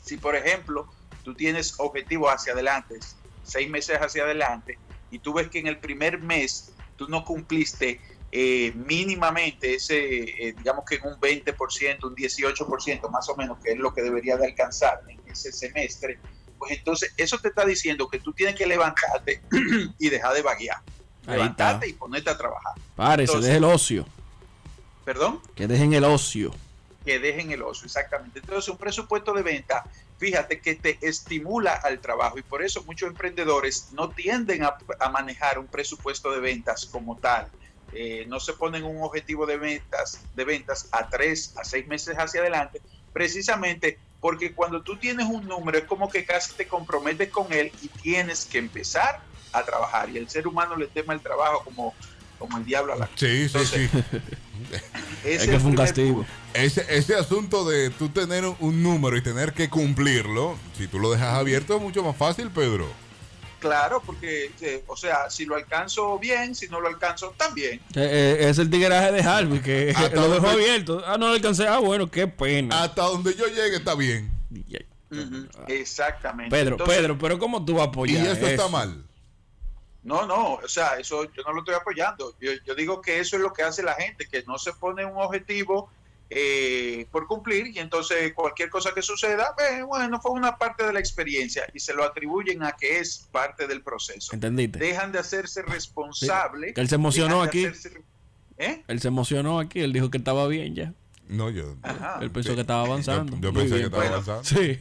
Si, 0.02 0.18
por 0.18 0.36
ejemplo, 0.36 0.86
tú 1.22 1.32
tienes 1.32 1.74
objetivos 1.78 2.30
hacia 2.30 2.52
adelante, 2.52 3.00
seis 3.44 3.70
meses 3.70 3.96
hacia 3.98 4.24
adelante, 4.24 4.78
y 5.10 5.20
tú 5.20 5.32
ves 5.32 5.48
que 5.48 5.60
en 5.60 5.66
el 5.66 5.78
primer 5.78 6.20
mes 6.20 6.74
tú 6.96 7.08
no 7.08 7.24
cumpliste 7.24 7.98
eh, 8.30 8.72
mínimamente 8.74 9.76
ese, 9.76 10.48
eh, 10.48 10.54
digamos 10.58 10.84
que 10.84 10.96
en 10.96 11.06
un 11.06 11.18
20%, 11.18 12.04
un 12.04 12.14
18% 12.14 13.08
más 13.08 13.26
o 13.30 13.36
menos, 13.36 13.56
que 13.64 13.72
es 13.72 13.78
lo 13.78 13.94
que 13.94 14.02
debería 14.02 14.36
de 14.36 14.48
alcanzar 14.48 15.00
en 15.08 15.18
ese 15.32 15.50
semestre, 15.50 16.18
pues 16.58 16.72
entonces 16.72 17.12
eso 17.16 17.38
te 17.38 17.48
está 17.48 17.64
diciendo 17.64 18.08
que 18.08 18.18
tú 18.18 18.32
tienes 18.32 18.54
que 18.54 18.66
levantarte 18.66 19.42
y 19.98 20.08
dejar 20.08 20.34
de 20.34 20.42
vaguear. 20.42 20.78
Levantarte 21.26 21.88
y 21.88 21.92
ponerte 21.94 22.30
a 22.30 22.36
trabajar. 22.36 22.74
Párese, 22.96 23.38
deje 23.38 23.56
el 23.56 23.64
ocio. 23.64 24.06
¿Perdón? 25.04 25.40
Que 25.54 25.66
dejen 25.66 25.92
el 25.92 26.04
ocio. 26.04 26.54
Que 27.04 27.18
dejen 27.18 27.50
el 27.50 27.62
ocio, 27.62 27.86
exactamente. 27.86 28.40
Entonces, 28.40 28.68
un 28.70 28.78
presupuesto 28.78 29.32
de 29.32 29.42
venta, 29.42 29.84
fíjate 30.18 30.60
que 30.60 30.74
te 30.74 30.98
estimula 31.02 31.74
al 31.74 32.00
trabajo 32.00 32.38
y 32.38 32.42
por 32.42 32.62
eso 32.62 32.82
muchos 32.84 33.08
emprendedores 33.10 33.88
no 33.92 34.10
tienden 34.10 34.64
a, 34.64 34.76
manejar 35.10 35.58
un 35.58 35.66
presupuesto 35.66 36.30
de 36.32 36.40
ventas 36.40 36.86
como 36.86 37.16
tal. 37.18 37.48
Eh, 37.92 38.24
no 38.26 38.40
se 38.40 38.54
ponen 38.54 38.84
un 38.84 39.02
objetivo 39.02 39.46
de 39.46 39.58
ventas, 39.58 40.20
de 40.34 40.44
ventas 40.44 40.88
a 40.92 41.08
tres, 41.08 41.54
a 41.56 41.64
seis 41.64 41.86
meses 41.86 42.16
hacia 42.16 42.40
adelante, 42.40 42.80
precisamente 43.12 43.98
porque 44.24 44.54
cuando 44.54 44.80
tú 44.80 44.96
tienes 44.96 45.26
un 45.26 45.46
número 45.46 45.76
es 45.76 45.84
como 45.84 46.08
que 46.08 46.24
casi 46.24 46.54
te 46.54 46.66
comprometes 46.66 47.28
con 47.28 47.52
él 47.52 47.70
y 47.82 47.88
tienes 47.88 48.46
que 48.46 48.56
empezar 48.56 49.20
a 49.52 49.62
trabajar. 49.62 50.08
Y 50.08 50.16
el 50.16 50.30
ser 50.30 50.48
humano 50.48 50.76
le 50.76 50.86
tema 50.86 51.12
el 51.12 51.20
trabajo 51.20 51.62
como, 51.62 51.92
como 52.38 52.56
el 52.56 52.64
diablo 52.64 52.94
a 52.94 52.96
la 52.96 53.10
Sí, 53.16 53.50
sí, 53.50 53.58
sí. 53.66 53.88
es 55.24 55.46
que 55.46 55.60
fue 55.60 55.68
un 55.68 55.76
castigo. 55.76 56.24
Ese, 56.54 56.86
ese 56.88 57.14
asunto 57.16 57.68
de 57.68 57.90
tú 57.90 58.08
tener 58.08 58.46
un 58.60 58.82
número 58.82 59.18
y 59.18 59.20
tener 59.20 59.52
que 59.52 59.68
cumplirlo, 59.68 60.56
si 60.78 60.88
tú 60.88 61.00
lo 61.00 61.10
dejas 61.10 61.34
abierto 61.34 61.76
es 61.76 61.82
mucho 61.82 62.02
más 62.02 62.16
fácil, 62.16 62.50
Pedro. 62.50 62.88
Claro, 63.64 64.02
porque, 64.04 64.52
eh, 64.60 64.84
o 64.86 64.94
sea, 64.94 65.30
si 65.30 65.46
lo 65.46 65.56
alcanzo 65.56 66.18
bien, 66.18 66.54
si 66.54 66.68
no 66.68 66.80
lo 66.80 66.88
alcanzo 66.88 67.34
también. 67.34 67.80
Eh, 67.94 68.36
eh, 68.40 68.48
es 68.50 68.58
el 68.58 68.68
tigueraje 68.68 69.10
de 69.10 69.22
Harvey, 69.22 69.60
que 69.60 69.94
lo 70.14 70.28
dejó 70.28 70.48
abierto. 70.48 71.02
Ah, 71.06 71.16
no 71.16 71.28
lo 71.28 71.32
alcancé. 71.32 71.66
Ah, 71.66 71.78
bueno, 71.78 72.10
qué 72.10 72.26
pena. 72.26 72.82
Hasta 72.82 73.04
donde 73.04 73.34
yo 73.34 73.46
llegue 73.46 73.76
está 73.76 73.94
bien. 73.94 74.30
Exactamente. 75.66 76.54
Pedro, 76.54 76.76
Pedro, 76.76 77.16
pero 77.16 77.38
¿cómo 77.38 77.64
tú 77.64 77.76
vas 77.76 77.86
a 77.86 77.88
apoyar? 77.88 78.22
Y 78.22 78.28
eso, 78.28 78.46
está 78.46 78.68
mal. 78.68 79.02
No, 80.02 80.26
no, 80.26 80.56
o 80.56 80.68
sea, 80.68 80.98
eso 80.98 81.24
yo 81.32 81.42
no 81.44 81.54
lo 81.54 81.60
estoy 81.60 81.74
apoyando. 81.74 82.36
Yo, 82.38 82.52
yo 82.66 82.74
digo 82.74 83.00
que 83.00 83.18
eso 83.18 83.36
es 83.36 83.42
lo 83.42 83.54
que 83.54 83.62
hace 83.62 83.82
la 83.82 83.94
gente, 83.94 84.28
que 84.28 84.42
no 84.42 84.58
se 84.58 84.74
pone 84.74 85.06
un 85.06 85.16
objetivo 85.16 85.88
eh, 86.30 87.06
por 87.10 87.26
cumplir 87.26 87.68
y 87.68 87.78
entonces 87.78 88.32
cualquier 88.32 88.70
cosa 88.70 88.92
que 88.94 89.02
suceda, 89.02 89.54
eh, 89.70 89.82
bueno, 89.82 90.20
fue 90.20 90.32
una 90.32 90.56
parte 90.56 90.84
de 90.84 90.92
la 90.92 91.00
experiencia 91.00 91.64
y 91.72 91.80
se 91.80 91.94
lo 91.94 92.02
atribuyen 92.02 92.62
a 92.62 92.72
que 92.72 92.98
es 92.98 93.28
parte 93.30 93.66
del 93.66 93.82
proceso. 93.82 94.34
¿Entendiste? 94.34 94.78
Dejan 94.78 95.12
de 95.12 95.18
hacerse 95.18 95.62
responsable. 95.62 96.72
él 96.76 96.88
se 96.88 96.94
emocionó 96.94 97.42
aquí. 97.42 97.66
¿Eh? 98.56 98.84
Él 98.86 99.00
se 99.00 99.08
emocionó 99.08 99.58
aquí, 99.58 99.80
él 99.80 99.92
dijo 99.92 100.10
que 100.10 100.18
estaba 100.18 100.46
bien 100.48 100.74
ya. 100.74 100.94
No, 101.28 101.50
yo. 101.50 101.76
Él 102.20 102.30
pensó 102.30 102.54
que 102.54 102.60
estaba 102.60 102.84
avanzando. 102.84 103.36
Yo, 103.40 103.52
pensé 103.52 103.76
que 103.76 103.84
estaba 103.84 104.06
avanzando. 104.06 104.44
Sí, 104.44 104.78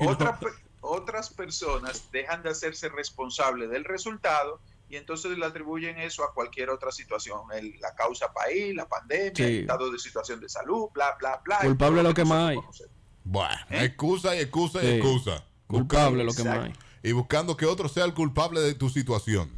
otras 0.82 1.30
personas 1.30 2.10
dejan 2.12 2.44
de 2.44 2.50
hacerse 2.50 2.90
responsable 2.90 3.68
del 3.68 3.86
resultado 3.86 4.60
y 4.94 4.96
entonces 4.96 5.36
le 5.36 5.44
atribuyen 5.44 5.98
eso 5.98 6.24
a 6.24 6.32
cualquier 6.36 6.70
otra 6.70 6.92
situación, 6.92 7.42
el, 7.52 7.80
la 7.80 7.96
causa 7.96 8.32
país, 8.32 8.76
la 8.76 8.88
pandemia, 8.88 9.48
el 9.48 9.62
estado 9.62 9.92
de 9.92 9.98
situación 9.98 10.40
de 10.40 10.48
salud, 10.48 10.90
bla, 10.94 11.16
bla, 11.18 11.42
bla. 11.44 11.62
Culpable 11.62 12.04
lo 12.04 12.14
que 12.14 12.24
más 12.24 12.50
hay. 12.52 12.60
Bueno, 13.24 13.56
¿Eh? 13.72 13.86
excusa 13.86 14.36
y 14.36 14.42
excusa 14.42 14.84
y 14.84 15.00
excusa. 15.00 15.44
Culpable 15.66 16.24
lo 16.24 16.32
que 16.32 16.44
más 16.44 16.66
hay. 16.66 16.74
Y 17.02 17.12
buscando 17.12 17.58
que 17.58 17.66
otro 17.66 17.90
sea 17.90 18.06
el 18.06 18.14
culpable 18.14 18.62
de 18.62 18.76
tu 18.76 18.88
situación. 18.88 19.50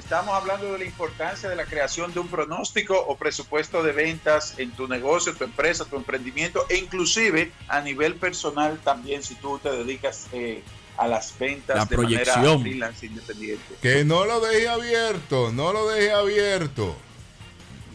Estamos 0.00 0.34
hablando 0.34 0.72
de 0.72 0.78
la 0.78 0.84
importancia 0.86 1.46
de 1.50 1.54
la 1.54 1.66
creación 1.66 2.14
de 2.14 2.20
un 2.20 2.28
pronóstico 2.28 2.98
o 2.98 3.16
presupuesto 3.18 3.82
de 3.82 3.92
ventas 3.92 4.54
en 4.56 4.70
tu 4.70 4.88
negocio, 4.88 5.34
tu 5.34 5.44
empresa, 5.44 5.84
tu 5.84 5.96
emprendimiento 5.96 6.64
e 6.70 6.78
inclusive 6.78 7.52
a 7.68 7.82
nivel 7.82 8.14
personal 8.14 8.78
también 8.82 9.22
si 9.22 9.34
tú 9.34 9.58
te 9.58 9.70
dedicas 9.70 10.26
eh, 10.32 10.62
a 10.96 11.06
las 11.06 11.38
ventas 11.38 11.76
la 11.76 11.84
de 11.84 11.94
proyección. 11.94 12.62
freelance 12.62 13.04
independiente. 13.04 13.74
Que 13.82 14.02
no 14.06 14.24
lo 14.24 14.40
deje 14.40 14.68
abierto, 14.68 15.52
no 15.52 15.74
lo 15.74 15.86
deje 15.90 16.12
abierto. 16.12 16.96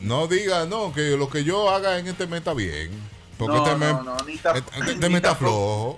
No 0.02 0.28
diga, 0.28 0.68
no, 0.68 0.94
que 0.94 1.18
lo 1.18 1.28
que 1.28 1.44
yo 1.44 1.72
haga 1.72 1.98
en 1.98 2.08
este 2.08 2.28
mes 2.28 2.38
está 2.38 2.54
bien. 2.54 2.92
Porque 3.40 3.58
este, 3.58 3.76
mes, 3.78 3.96
este, 4.54 4.92
este 4.92 5.08
está 5.08 5.36
flojo 5.36 5.98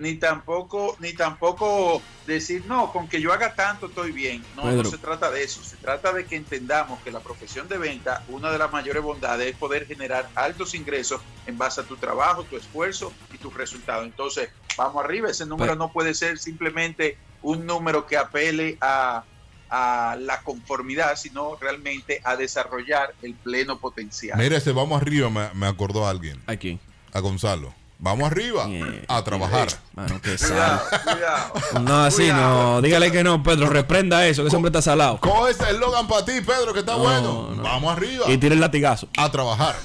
ni 0.00 0.14
tampoco, 0.14 0.96
ni 0.98 1.12
tampoco 1.12 2.00
decir, 2.26 2.64
no, 2.66 2.90
con 2.90 3.06
que 3.06 3.20
yo 3.20 3.32
haga 3.32 3.54
tanto 3.54 3.86
estoy 3.86 4.12
bien. 4.12 4.42
No, 4.56 4.70
no 4.70 4.84
se 4.84 4.96
trata 4.96 5.30
de 5.30 5.44
eso. 5.44 5.62
Se 5.62 5.76
trata 5.76 6.12
de 6.12 6.24
que 6.24 6.36
entendamos 6.36 7.00
que 7.02 7.10
la 7.10 7.20
profesión 7.20 7.68
de 7.68 7.76
venta, 7.76 8.24
una 8.28 8.50
de 8.50 8.58
las 8.58 8.72
mayores 8.72 9.02
bondades 9.02 9.48
es 9.48 9.56
poder 9.56 9.86
generar 9.86 10.28
altos 10.34 10.74
ingresos 10.74 11.20
en 11.46 11.58
base 11.58 11.82
a 11.82 11.84
tu 11.84 11.96
trabajo, 11.96 12.44
tu 12.44 12.56
esfuerzo 12.56 13.12
y 13.32 13.38
tus 13.38 13.52
resultados. 13.54 14.06
Entonces, 14.06 14.48
vamos 14.76 15.04
arriba. 15.04 15.30
Ese 15.30 15.44
número 15.44 15.76
no 15.76 15.92
puede 15.92 16.14
ser 16.14 16.38
simplemente 16.38 17.18
un 17.42 17.66
número 17.66 18.06
que 18.06 18.16
apele 18.16 18.78
a, 18.80 19.24
a 19.68 20.16
la 20.18 20.40
conformidad, 20.42 21.16
sino 21.16 21.56
realmente 21.56 22.22
a 22.24 22.36
desarrollar 22.36 23.14
el 23.20 23.34
pleno 23.34 23.78
potencial. 23.78 24.38
Mire, 24.38 24.56
ese 24.56 24.72
vamos 24.72 25.00
arriba 25.00 25.28
me, 25.28 25.52
me 25.52 25.66
acordó 25.66 26.06
a 26.06 26.10
alguien. 26.10 26.42
¿A 26.46 26.56
quién? 26.56 26.80
A 27.12 27.20
Gonzalo. 27.20 27.74
Vamos 28.02 28.30
arriba 28.30 28.66
a 29.08 29.24
trabajar. 29.24 29.68
Mano, 29.94 30.22
que 30.22 30.34
cuidado, 30.36 30.80
cuidado, 31.04 31.80
No, 31.82 32.04
así 32.04 32.28
no. 32.28 32.80
Dígale 32.80 33.12
que 33.12 33.22
no, 33.22 33.42
Pedro. 33.42 33.68
Reprenda 33.68 34.26
eso, 34.26 34.42
que 34.42 34.48
ese 34.48 34.56
hombre 34.56 34.70
está 34.70 34.80
salado. 34.80 35.20
Coge 35.20 35.50
ese 35.50 35.70
eslogan 35.70 36.08
para 36.08 36.24
ti, 36.24 36.40
Pedro, 36.40 36.72
que 36.72 36.80
está 36.80 36.94
bueno. 36.94 37.50
Vamos 37.56 37.94
arriba. 37.94 38.24
Y 38.30 38.38
tire 38.38 38.54
el 38.54 38.60
latigazo. 38.60 39.08
A 39.18 39.30
trabajar. 39.30 39.76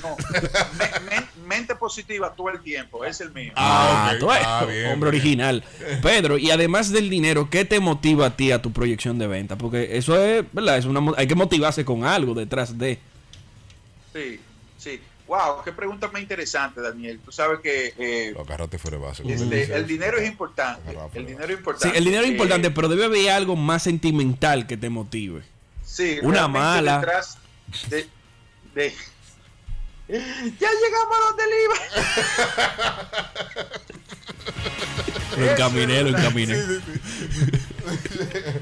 mente 1.46 1.76
positiva 1.76 2.34
todo 2.34 2.50
el 2.50 2.62
tiempo. 2.62 3.04
Es 3.04 3.20
el 3.20 3.34
mío. 3.34 3.52
Ah, 3.58 4.14
ah 4.22 4.66
Hombre 4.94 5.10
original. 5.10 5.62
Pedro, 6.02 6.38
y 6.38 6.52
además 6.52 6.92
del 6.94 7.10
dinero, 7.10 7.50
¿qué 7.50 7.66
te 7.66 7.82
motiva 7.82 8.28
a 8.28 8.38
ti 8.38 8.52
a 8.52 8.62
tu 8.62 8.72
proyección 8.72 9.20
de 9.20 9.28
venta? 9.28 9.58
Porque 9.58 9.98
eso 9.98 10.18
es, 10.18 10.46
¿verdad? 10.54 10.78
Es 10.78 10.86
una, 10.86 11.02
hay 11.18 11.28
que 11.28 11.36
motivarse 11.36 11.84
con 11.84 12.06
algo 12.06 12.34
detrás 12.34 12.78
de. 12.78 12.98
Sí, 14.14 14.40
sí. 14.78 15.02
Wow, 15.28 15.64
qué 15.64 15.72
pregunta 15.72 16.08
más 16.10 16.22
interesante, 16.22 16.82
Daniel. 16.82 17.20
Tú 17.24 17.32
sabes 17.32 17.60
que 17.60 17.94
eh, 17.98 18.36
fuera 18.78 18.98
base. 18.98 19.24
Este, 19.26 19.76
el 19.76 19.88
dinero 19.88 20.20
es 20.20 20.28
importante. 20.30 20.96
El 21.14 21.26
dinero 21.26 21.46
es 21.46 21.58
importante. 21.58 21.90
Sí, 21.90 21.98
el 21.98 22.06
dinero 22.06 22.24
es 22.24 22.32
importante, 22.32 22.70
pero 22.70 22.88
debe 22.88 23.06
haber 23.06 23.32
algo 23.32 23.56
más 23.56 23.84
sentimental 23.84 24.68
que 24.68 24.78
te 24.78 24.90
motive. 24.90 25.42
Sí, 25.84 26.20
una 26.22 26.48
mala. 26.48 27.04
de, 27.90 28.08
de, 28.76 28.94
ya 30.08 30.70
llegamos 30.70 31.18
a 31.18 31.26
donde 31.28 31.44
iba. 31.64 31.76
lo 35.38 35.52
encaminé, 35.52 36.04
lo 36.04 36.10
encaminé. 36.10 36.56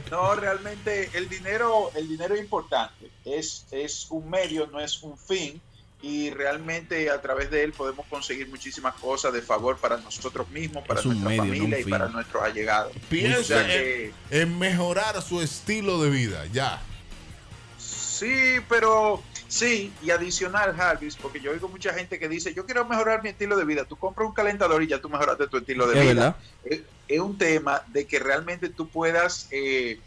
No, 0.09 0.35
realmente 0.35 1.09
el 1.13 1.27
dinero, 1.27 1.91
el 1.95 2.07
dinero 2.07 2.35
es 2.35 2.41
importante. 2.41 3.09
Es, 3.25 3.65
es 3.71 4.07
un 4.09 4.29
medio, 4.29 4.67
no 4.67 4.79
es 4.79 5.03
un 5.03 5.17
fin 5.17 5.61
y 6.03 6.31
realmente 6.31 7.09
a 7.09 7.21
través 7.21 7.49
de 7.49 7.63
él 7.63 7.71
podemos 7.71 8.05
conseguir 8.07 8.49
muchísimas 8.49 8.93
cosas 8.95 9.31
de 9.31 9.41
favor 9.41 9.77
para 9.77 9.95
nosotros 9.97 10.49
mismos, 10.49 10.85
para 10.85 11.01
nuestra 11.01 11.37
familia 11.37 11.79
y 11.79 11.85
para 11.85 12.09
nuestros 12.09 12.43
allegados. 12.43 12.91
Piensa 13.09 13.65
en, 14.29 14.59
mejorar 14.59 15.21
su 15.21 15.41
estilo 15.41 16.03
de 16.03 16.09
vida, 16.09 16.45
ya. 16.51 16.81
Sí, 17.79 18.57
pero 18.67 19.23
sí, 19.47 19.93
y 20.03 20.11
adicional, 20.11 20.75
Jarvis, 20.75 21.15
porque 21.15 21.39
yo 21.39 21.51
oigo 21.51 21.69
mucha 21.69 21.93
gente 21.93 22.19
que 22.19 22.27
dice, 22.27 22.53
yo 22.53 22.65
quiero 22.65 22.83
mejorar 22.83 23.23
mi 23.23 23.29
estilo 23.29 23.55
de 23.55 23.63
vida. 23.63 23.85
Tú 23.85 23.95
compras 23.95 24.27
un 24.27 24.33
calentador 24.33 24.83
y 24.83 24.87
ya 24.87 24.99
tú 24.99 25.07
mejoraste 25.07 25.47
tu 25.47 25.55
estilo 25.55 25.87
de 25.87 26.01
vida. 26.01 26.35
Es, 26.65 26.81
un 27.21 27.37
tema 27.37 27.81
de 27.87 28.05
que 28.07 28.19
realmente 28.19 28.67
tú 28.67 28.89
puedas 28.89 29.47
eh, 29.51 29.99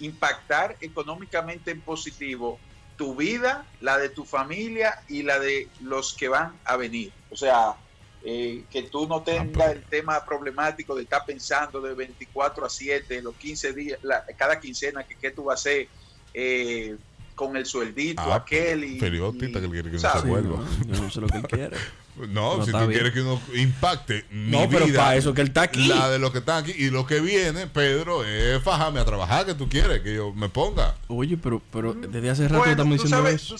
impactar 0.00 0.76
económicamente 0.80 1.70
en 1.70 1.80
positivo 1.82 2.58
tu 3.00 3.14
vida, 3.14 3.64
la 3.80 3.96
de 3.96 4.10
tu 4.10 4.26
familia 4.26 5.02
y 5.08 5.22
la 5.22 5.38
de 5.38 5.68
los 5.80 6.12
que 6.12 6.28
van 6.28 6.52
a 6.66 6.76
venir. 6.76 7.10
O 7.30 7.36
sea, 7.36 7.74
eh, 8.22 8.64
que 8.70 8.82
tú 8.82 9.08
no 9.08 9.22
tengas 9.22 9.70
el 9.70 9.82
tema 9.84 10.22
problemático 10.22 10.94
de 10.94 11.04
estar 11.04 11.24
pensando 11.24 11.80
de 11.80 11.94
24 11.94 12.66
a 12.66 12.68
7, 12.68 13.22
los 13.22 13.34
15 13.36 13.72
días, 13.72 14.00
cada 14.36 14.60
quincena, 14.60 15.02
que 15.04 15.14
qué 15.14 15.30
tú 15.30 15.44
vas 15.44 15.60
a 15.60 15.60
hacer 15.60 15.88
eh, 16.34 16.98
con 17.34 17.56
el 17.56 17.64
sueldito, 17.64 18.20
ah, 18.20 18.34
aquel 18.34 18.84
y... 18.84 19.00
Periodista 19.00 19.60
que 19.60 19.64
él 19.64 19.72
quiere 19.72 19.90
que 19.90 19.96
no 19.96 20.20
se 20.20 20.28
vuelva. 20.28 20.62
yo 20.86 21.02
no 21.02 21.10
sé 21.10 21.20
lo 21.22 21.26
que 21.28 21.38
él 21.38 21.48
quiere. 21.48 21.76
No, 22.28 22.64
si 22.64 22.72
tú 22.72 22.86
quieres 22.88 23.12
que 23.12 23.22
uno 23.22 23.40
impacte 23.54 24.24
mi 24.30 24.50
no, 24.50 24.68
pero 24.68 24.86
para 24.94 25.16
eso 25.16 25.34
que 25.34 25.40
él 25.40 25.48
está 25.48 25.62
aquí. 25.62 25.88
La 25.88 26.10
de 26.10 26.18
lo 26.18 26.32
que 26.32 26.38
está 26.38 26.58
aquí 26.58 26.72
y 26.76 26.90
lo 26.90 27.06
que 27.06 27.20
viene, 27.20 27.66
Pedro, 27.66 28.24
es 28.24 28.62
fajame 28.62 29.00
a 29.00 29.04
trabajar 29.04 29.46
que 29.46 29.54
tú 29.54 29.68
quieres 29.68 30.00
que 30.00 30.14
yo 30.14 30.32
me 30.32 30.48
ponga. 30.48 30.96
Oye, 31.08 31.36
pero, 31.36 31.62
pero 31.72 31.94
desde 31.94 32.30
hace 32.30 32.48
rato 32.48 32.64
estamos 32.66 32.92
diciendo 32.94 33.16
sabes, 33.16 33.42
eso. 33.42 33.56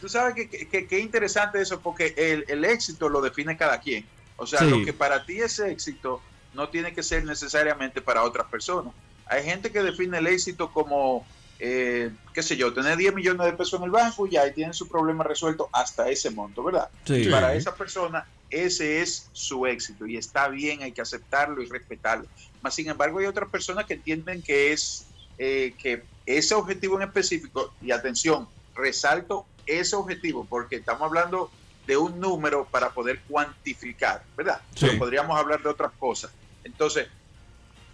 Tú 0.00 0.08
sabes, 0.08 0.34
que, 0.34 0.86
que, 0.86 1.00
interesante 1.00 1.60
eso 1.60 1.80
porque 1.80 2.14
el, 2.16 2.44
el, 2.48 2.64
éxito 2.64 3.08
lo 3.08 3.22
define 3.22 3.56
cada 3.56 3.80
quien. 3.80 4.04
O 4.36 4.46
sea, 4.46 4.62
lo 4.62 4.84
que 4.84 4.92
para 4.92 5.24
ti 5.24 5.40
es 5.40 5.58
éxito 5.58 6.20
no 6.54 6.68
tiene 6.68 6.92
que 6.92 7.02
ser 7.02 7.24
necesariamente 7.24 8.00
para 8.02 8.22
otras 8.22 8.46
personas. 8.48 8.92
Hay 9.26 9.44
gente 9.44 9.72
que 9.72 9.82
define 9.82 10.18
el 10.18 10.26
éxito 10.26 10.70
como 10.72 11.26
eh, 11.58 12.10
qué 12.34 12.42
sé 12.42 12.56
yo, 12.56 12.72
tener 12.72 12.96
10 12.96 13.14
millones 13.14 13.46
de 13.46 13.52
pesos 13.52 13.80
en 13.80 13.84
el 13.84 13.90
banco 13.90 14.26
y 14.26 14.36
ahí 14.36 14.52
tienen 14.52 14.74
su 14.74 14.88
problema 14.88 15.24
resuelto 15.24 15.68
hasta 15.72 16.08
ese 16.08 16.30
monto, 16.30 16.62
¿verdad? 16.62 16.90
Y 17.06 17.28
para 17.28 17.54
esa 17.54 17.74
persona 17.74 18.26
ese 18.50 19.00
es 19.02 19.28
su 19.32 19.66
éxito 19.66 20.06
y 20.06 20.16
está 20.16 20.48
bien, 20.48 20.82
hay 20.82 20.92
que 20.92 21.00
aceptarlo 21.00 21.62
y 21.62 21.66
respetarlo. 21.66 22.26
Mas, 22.62 22.74
sin 22.74 22.88
embargo, 22.88 23.18
hay 23.18 23.26
otras 23.26 23.48
personas 23.48 23.86
que 23.86 23.94
entienden 23.94 24.42
que 24.42 24.72
es 24.72 25.06
eh, 25.38 25.74
que 25.78 26.02
ese 26.26 26.54
objetivo 26.54 26.96
en 26.96 27.08
específico, 27.08 27.72
y 27.80 27.90
atención, 27.90 28.48
resalto 28.74 29.46
ese 29.66 29.96
objetivo 29.96 30.46
porque 30.48 30.76
estamos 30.76 31.02
hablando 31.02 31.50
de 31.86 31.96
un 31.96 32.20
número 32.20 32.66
para 32.66 32.90
poder 32.90 33.20
cuantificar, 33.28 34.24
¿verdad? 34.36 34.60
Pero 34.78 34.98
podríamos 34.98 35.38
hablar 35.38 35.62
de 35.62 35.68
otras 35.68 35.92
cosas. 35.98 36.30
Entonces, 36.64 37.08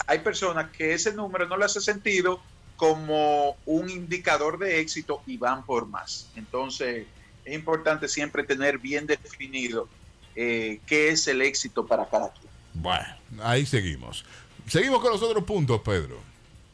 hay 0.06 0.18
personas 0.20 0.70
que 0.70 0.94
ese 0.94 1.12
número 1.12 1.46
no 1.46 1.56
le 1.56 1.66
hace 1.66 1.80
sentido 1.80 2.42
como 2.82 3.56
un 3.64 3.88
indicador 3.88 4.58
de 4.58 4.80
éxito 4.80 5.22
y 5.24 5.36
van 5.36 5.64
por 5.64 5.86
más. 5.86 6.26
Entonces, 6.34 7.06
es 7.44 7.54
importante 7.54 8.08
siempre 8.08 8.42
tener 8.42 8.78
bien 8.78 9.06
definido 9.06 9.88
eh, 10.34 10.80
qué 10.84 11.10
es 11.10 11.28
el 11.28 11.42
éxito 11.42 11.86
para 11.86 12.08
cada 12.08 12.32
quien. 12.32 12.50
Bueno, 12.74 13.06
ahí 13.40 13.66
seguimos. 13.66 14.24
Seguimos 14.66 15.00
con 15.00 15.12
los 15.12 15.22
otros 15.22 15.44
puntos, 15.44 15.80
Pedro. 15.82 16.18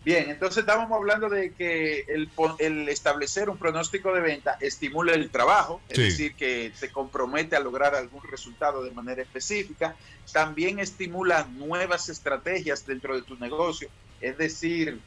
Bien, 0.02 0.30
entonces 0.30 0.62
estábamos 0.62 0.96
hablando 0.96 1.28
de 1.28 1.52
que 1.52 2.06
el, 2.08 2.88
establecer 2.88 3.50
un 3.50 3.58
pronóstico 3.58 4.14
de 4.14 4.22
venta 4.22 4.56
estimula 4.62 5.12
el 5.12 5.28
trabajo, 5.28 5.82
es 5.90 5.98
decir, 5.98 6.34
que 6.36 6.72
te 6.80 6.88
compromete 6.88 7.54
a 7.54 7.60
lograr 7.60 7.94
algún 7.94 8.22
resultado 8.22 8.82
de 8.82 8.92
manera 8.92 9.20
específica. 9.20 9.94
También 10.32 10.78
estimula 10.78 11.46
nuevas 11.52 12.08
estrategias 12.08 12.86
dentro 12.86 13.14
de 13.14 13.20
tu 13.20 13.36
negocio, 13.36 13.90
es 14.22 14.38
decir, 14.38 15.02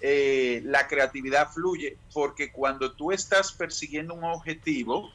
eh, 0.00 0.62
la 0.64 0.86
creatividad 0.86 1.50
fluye, 1.50 1.96
porque 2.12 2.52
cuando 2.52 2.92
tú 2.92 3.12
estás 3.12 3.52
persiguiendo 3.52 4.14
un 4.14 4.24
objetivo 4.24 5.10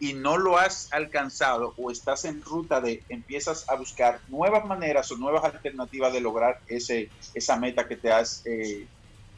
y 0.00 0.12
no 0.12 0.36
lo 0.36 0.58
has 0.58 0.92
alcanzado 0.92 1.74
o 1.76 1.90
estás 1.90 2.24
en 2.24 2.42
ruta 2.42 2.80
de, 2.80 3.02
empiezas 3.08 3.68
a 3.68 3.74
buscar 3.74 4.20
nuevas 4.28 4.64
maneras 4.64 5.10
o 5.10 5.16
nuevas 5.16 5.44
alternativas 5.44 6.12
de 6.12 6.20
lograr 6.20 6.60
ese, 6.68 7.10
esa 7.34 7.56
meta 7.56 7.88
que 7.88 7.96
te 7.96 8.12
has 8.12 8.42
eh, 8.46 8.86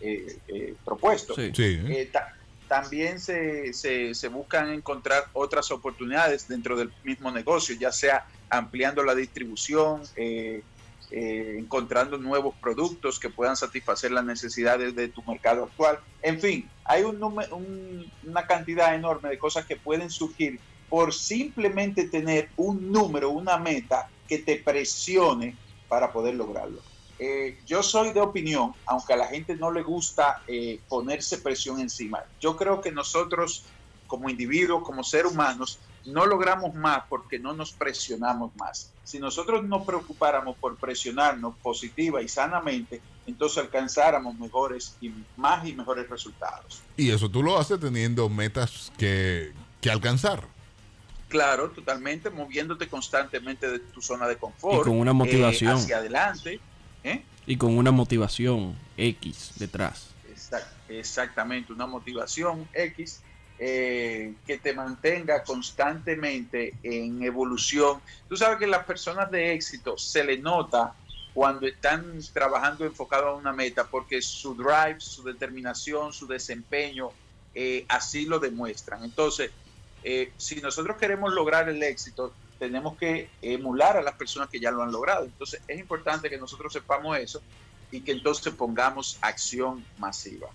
eh, 0.00 0.74
propuesto. 0.84 1.34
también 2.68 3.18
se, 3.18 3.72
se, 3.72 4.14
se 4.14 4.28
buscan 4.28 4.70
encontrar 4.72 5.24
otras 5.32 5.72
oportunidades 5.72 6.46
dentro 6.46 6.76
del 6.76 6.92
mismo 7.02 7.32
negocio, 7.32 7.74
ya 7.74 7.90
sea 7.90 8.26
ampliando 8.48 9.02
la 9.02 9.14
distribución, 9.14 10.02
eh, 10.16 10.62
eh, 11.10 11.56
encontrando 11.58 12.18
nuevos 12.18 12.54
productos 12.60 13.18
que 13.18 13.30
puedan 13.30 13.56
satisfacer 13.56 14.12
las 14.12 14.24
necesidades 14.24 14.94
de 14.94 15.08
tu 15.08 15.22
mercado 15.24 15.64
actual. 15.64 15.98
En 16.22 16.40
fin, 16.40 16.70
hay 16.84 17.02
un, 17.02 17.20
una 18.22 18.46
cantidad 18.46 18.94
enorme 18.94 19.30
de 19.30 19.38
cosas 19.38 19.66
que 19.66 19.76
pueden 19.76 20.10
surgir 20.10 20.60
por 20.88 21.14
simplemente 21.14 22.08
tener 22.08 22.50
un 22.56 22.92
número, 22.92 23.30
una 23.30 23.56
meta 23.58 24.08
que 24.28 24.38
te 24.38 24.56
presione 24.56 25.56
para 25.88 26.12
poder 26.12 26.34
lograrlo. 26.34 26.80
Eh, 27.18 27.58
yo 27.66 27.82
soy 27.82 28.12
de 28.12 28.20
opinión, 28.20 28.72
aunque 28.86 29.12
a 29.12 29.16
la 29.16 29.26
gente 29.26 29.54
no 29.54 29.70
le 29.70 29.82
gusta 29.82 30.42
eh, 30.46 30.80
ponerse 30.88 31.38
presión 31.38 31.78
encima, 31.78 32.22
yo 32.40 32.56
creo 32.56 32.80
que 32.80 32.92
nosotros 32.92 33.64
como 34.06 34.28
individuos, 34.28 34.82
como 34.82 35.04
seres 35.04 35.32
humanos, 35.32 35.78
no 36.06 36.26
logramos 36.26 36.74
más 36.74 37.04
porque 37.08 37.38
no 37.38 37.52
nos 37.52 37.72
presionamos 37.72 38.54
más. 38.56 38.92
Si 39.04 39.18
nosotros 39.18 39.64
nos 39.64 39.84
preocupáramos 39.84 40.56
por 40.56 40.76
presionarnos 40.76 41.54
positiva 41.56 42.22
y 42.22 42.28
sanamente, 42.28 43.00
entonces 43.26 43.58
alcanzáramos 43.58 44.38
mejores 44.38 44.96
y 45.00 45.12
más 45.36 45.66
y 45.66 45.74
mejores 45.74 46.08
resultados. 46.08 46.82
Y 46.96 47.10
eso 47.10 47.28
tú 47.28 47.42
lo 47.42 47.58
haces 47.58 47.80
teniendo 47.80 48.28
metas 48.28 48.92
que, 48.96 49.52
alcanzar. 49.90 50.44
Claro, 51.28 51.70
totalmente, 51.70 52.30
moviéndote 52.30 52.88
constantemente 52.88 53.70
de 53.70 53.78
tu 53.78 54.02
zona 54.02 54.26
de 54.26 54.36
confort. 54.36 54.80
Y 54.80 54.90
con 54.90 54.98
una 54.98 55.12
motivación. 55.12 55.74
hacia 55.74 55.98
adelante. 55.98 56.60
¿eh? 57.04 57.22
Y 57.46 57.56
con 57.56 57.76
una 57.76 57.90
motivación 57.90 58.76
X 58.96 59.52
detrás. 59.56 60.08
exactamente, 60.88 61.72
una 61.72 61.86
motivación 61.86 62.68
X 62.72 63.22
eh, 63.62 64.36
que 64.46 64.56
te 64.56 64.72
mantenga 64.72 65.42
constantemente 65.42 66.72
en 66.82 67.22
evolución. 67.22 68.00
Tú 68.26 68.34
sabes 68.34 68.58
que 68.58 68.66
las 68.66 68.86
personas 68.86 69.30
de 69.30 69.52
éxito 69.52 69.98
se 69.98 70.24
le 70.24 70.38
nota 70.38 70.94
cuando 71.34 71.66
están 71.66 72.18
trabajando 72.32 72.86
enfocado 72.86 73.28
a 73.28 73.34
una 73.34 73.52
meta, 73.52 73.84
porque 73.84 74.22
su 74.22 74.54
drive, 74.54 74.98
su 74.98 75.22
determinación, 75.24 76.14
su 76.14 76.26
desempeño, 76.26 77.10
eh, 77.54 77.84
así 77.90 78.24
lo 78.24 78.38
demuestran. 78.38 79.04
Entonces, 79.04 79.50
eh, 80.04 80.32
si 80.38 80.62
nosotros 80.62 80.96
queremos 80.96 81.30
lograr 81.34 81.68
el 81.68 81.82
éxito, 81.82 82.32
tenemos 82.58 82.96
que 82.96 83.28
emular 83.42 83.98
a 83.98 84.02
las 84.02 84.14
personas 84.14 84.48
que 84.48 84.58
ya 84.58 84.70
lo 84.70 84.82
han 84.82 84.90
logrado. 84.90 85.26
Entonces, 85.26 85.60
es 85.68 85.78
importante 85.78 86.30
que 86.30 86.38
nosotros 86.38 86.72
sepamos 86.72 87.18
eso 87.18 87.42
y 87.90 88.00
que 88.00 88.12
entonces 88.12 88.54
pongamos 88.54 89.18
acción 89.20 89.84
masiva. 89.98 90.48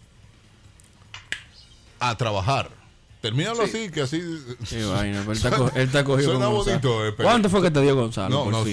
A 1.99 2.17
trabajar. 2.17 2.84
Termínalo 3.25 3.63
así, 3.63 3.89
que 3.89 4.01
así. 4.01 4.21
Sí, 4.65 4.83
vaina, 4.83 5.23
él, 5.23 5.31
está 5.31 6.03
cogido 6.03 6.31
Suena 6.31 6.47
bonito, 6.47 7.07
eh, 7.07 7.15
¿Cuánto 7.15 7.49
fue 7.49 7.59
que 7.63 7.71
te 7.71 7.81
dio 7.81 7.95
Gonzalo? 7.95 8.45
No, 8.45 8.51
no, 8.51 8.63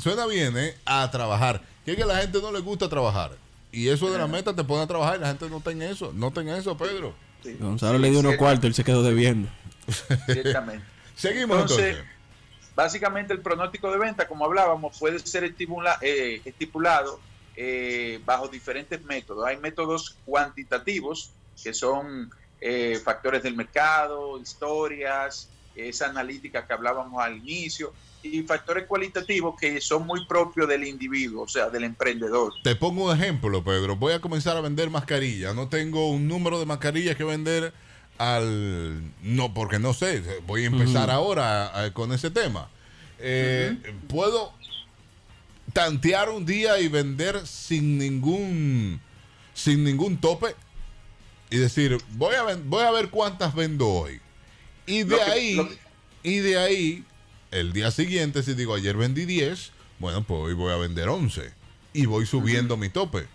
suena, 0.00 0.26
bien, 0.26 0.58
¿eh? 0.58 0.74
A 0.84 1.08
trabajar. 1.12 1.62
Que 1.84 1.92
es 1.92 1.96
que 1.96 2.02
a 2.02 2.06
la 2.06 2.16
gente 2.16 2.40
no 2.42 2.50
le 2.50 2.58
gusta 2.58 2.88
trabajar. 2.88 3.36
Y 3.70 3.86
eso 3.86 4.10
de 4.10 4.18
la 4.18 4.26
meta 4.26 4.52
te 4.52 4.64
pone 4.64 4.82
a 4.82 4.86
trabajar 4.88 5.18
y 5.18 5.20
la 5.20 5.28
gente 5.28 5.48
no 5.48 5.60
tiene 5.60 5.90
eso. 5.90 6.12
No 6.12 6.32
tiene 6.32 6.58
eso, 6.58 6.76
Pedro. 6.76 7.14
Gonzalo 7.60 7.98
le 7.98 8.10
dio 8.10 8.18
unos 8.18 8.34
cuartos 8.34 8.64
y 8.64 8.66
él 8.66 8.74
se 8.74 8.82
quedó 8.82 9.04
debiendo. 9.04 9.48
Ciertamente. 10.26 10.84
Seguimos 11.14 11.60
entonces, 11.60 11.98
Básicamente 12.74 13.32
el 13.32 13.40
pronóstico 13.40 13.92
de 13.92 13.98
venta, 13.98 14.26
como 14.26 14.44
hablábamos, 14.44 14.98
puede 14.98 15.20
ser 15.20 15.44
eh, 15.44 16.42
estipulado 16.44 17.20
eh, 17.54 18.20
bajo 18.24 18.48
diferentes 18.48 19.04
métodos. 19.04 19.46
Hay 19.46 19.58
métodos 19.58 20.16
cuantitativos 20.24 21.30
que 21.62 21.74
son 21.74 22.30
eh, 22.60 23.00
factores 23.02 23.42
del 23.42 23.56
mercado, 23.56 24.38
historias, 24.40 25.48
esa 25.74 26.06
analítica 26.06 26.66
que 26.66 26.72
hablábamos 26.72 27.22
al 27.22 27.38
inicio, 27.38 27.92
y 28.22 28.42
factores 28.42 28.86
cualitativos 28.86 29.54
que 29.58 29.80
son 29.80 30.06
muy 30.06 30.26
propios 30.26 30.68
del 30.68 30.84
individuo, 30.84 31.44
o 31.44 31.48
sea, 31.48 31.70
del 31.70 31.84
emprendedor. 31.84 32.52
Te 32.62 32.76
pongo 32.76 33.06
un 33.06 33.16
ejemplo, 33.16 33.64
Pedro. 33.64 33.96
Voy 33.96 34.12
a 34.12 34.20
comenzar 34.20 34.56
a 34.56 34.60
vender 34.60 34.90
mascarillas. 34.90 35.54
No 35.54 35.68
tengo 35.68 36.10
un 36.10 36.28
número 36.28 36.58
de 36.58 36.66
mascarillas 36.66 37.16
que 37.16 37.24
vender 37.24 37.72
al... 38.18 39.02
No, 39.22 39.54
porque 39.54 39.78
no 39.78 39.94
sé. 39.94 40.22
Voy 40.46 40.64
a 40.64 40.66
empezar 40.66 41.10
ahora 41.10 41.90
con 41.94 42.12
ese 42.12 42.30
tema. 42.30 42.68
Eh, 43.18 43.74
Puedo 44.08 44.52
tantear 45.72 46.28
un 46.28 46.44
día 46.44 46.78
y 46.80 46.88
vender 46.88 47.46
sin 47.46 47.96
ningún 47.98 49.00
sin 49.54 49.84
ningún 49.84 50.18
tope 50.18 50.54
y 51.50 51.58
decir, 51.58 51.98
voy 52.12 52.34
a, 52.36 52.44
voy 52.64 52.84
a 52.84 52.90
ver 52.92 53.10
cuántas 53.10 53.54
vendo 53.54 53.88
hoy. 53.88 54.20
Y 54.86 55.02
de 55.02 55.20
ahí, 55.20 55.78
y 56.22 56.38
de 56.38 56.58
ahí, 56.58 57.04
el 57.50 57.72
día 57.72 57.90
siguiente, 57.90 58.42
si 58.42 58.54
digo, 58.54 58.74
ayer 58.74 58.96
vendí 58.96 59.24
10, 59.24 59.72
bueno, 59.98 60.22
pues 60.22 60.40
hoy 60.40 60.54
voy 60.54 60.72
a 60.72 60.76
vender 60.76 61.08
11. 61.08 61.52
Y 61.92 62.06
voy 62.06 62.24
subiendo 62.24 62.76
mi 62.76 62.88
tope. 62.88 63.26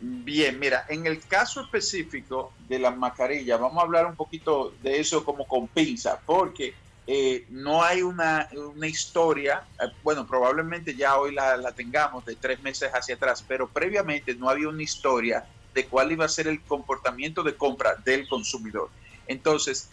Bien, 0.00 0.58
mira, 0.58 0.84
en 0.88 1.06
el 1.06 1.20
caso 1.20 1.62
específico 1.62 2.52
de 2.68 2.78
las 2.80 2.96
mascarillas, 2.96 3.58
vamos 3.58 3.78
a 3.78 3.86
hablar 3.86 4.06
un 4.06 4.16
poquito 4.16 4.74
de 4.82 5.00
eso 5.00 5.24
como 5.24 5.46
con 5.46 5.68
pinza, 5.68 6.20
porque 6.26 6.74
eh, 7.06 7.46
no 7.50 7.82
hay 7.82 8.02
una, 8.02 8.48
una 8.74 8.86
historia, 8.86 9.64
eh, 9.80 9.86
bueno, 10.02 10.26
probablemente 10.26 10.94
ya 10.94 11.16
hoy 11.16 11.32
la, 11.32 11.56
la, 11.56 11.72
tengamos 11.72 12.24
de 12.24 12.34
tres 12.34 12.60
meses 12.62 12.90
hacia 12.92 13.14
atrás, 13.14 13.44
pero 13.46 13.68
previamente 13.68 14.34
no 14.34 14.50
había 14.50 14.68
una 14.68 14.82
historia 14.82 15.46
de 15.74 15.86
cuál 15.86 16.12
iba 16.12 16.24
a 16.24 16.28
ser 16.28 16.46
el 16.46 16.64
comportamiento 16.64 17.42
de 17.42 17.56
compra 17.56 17.94
del 18.04 18.28
consumidor. 18.28 18.90
Entonces, 19.26 19.90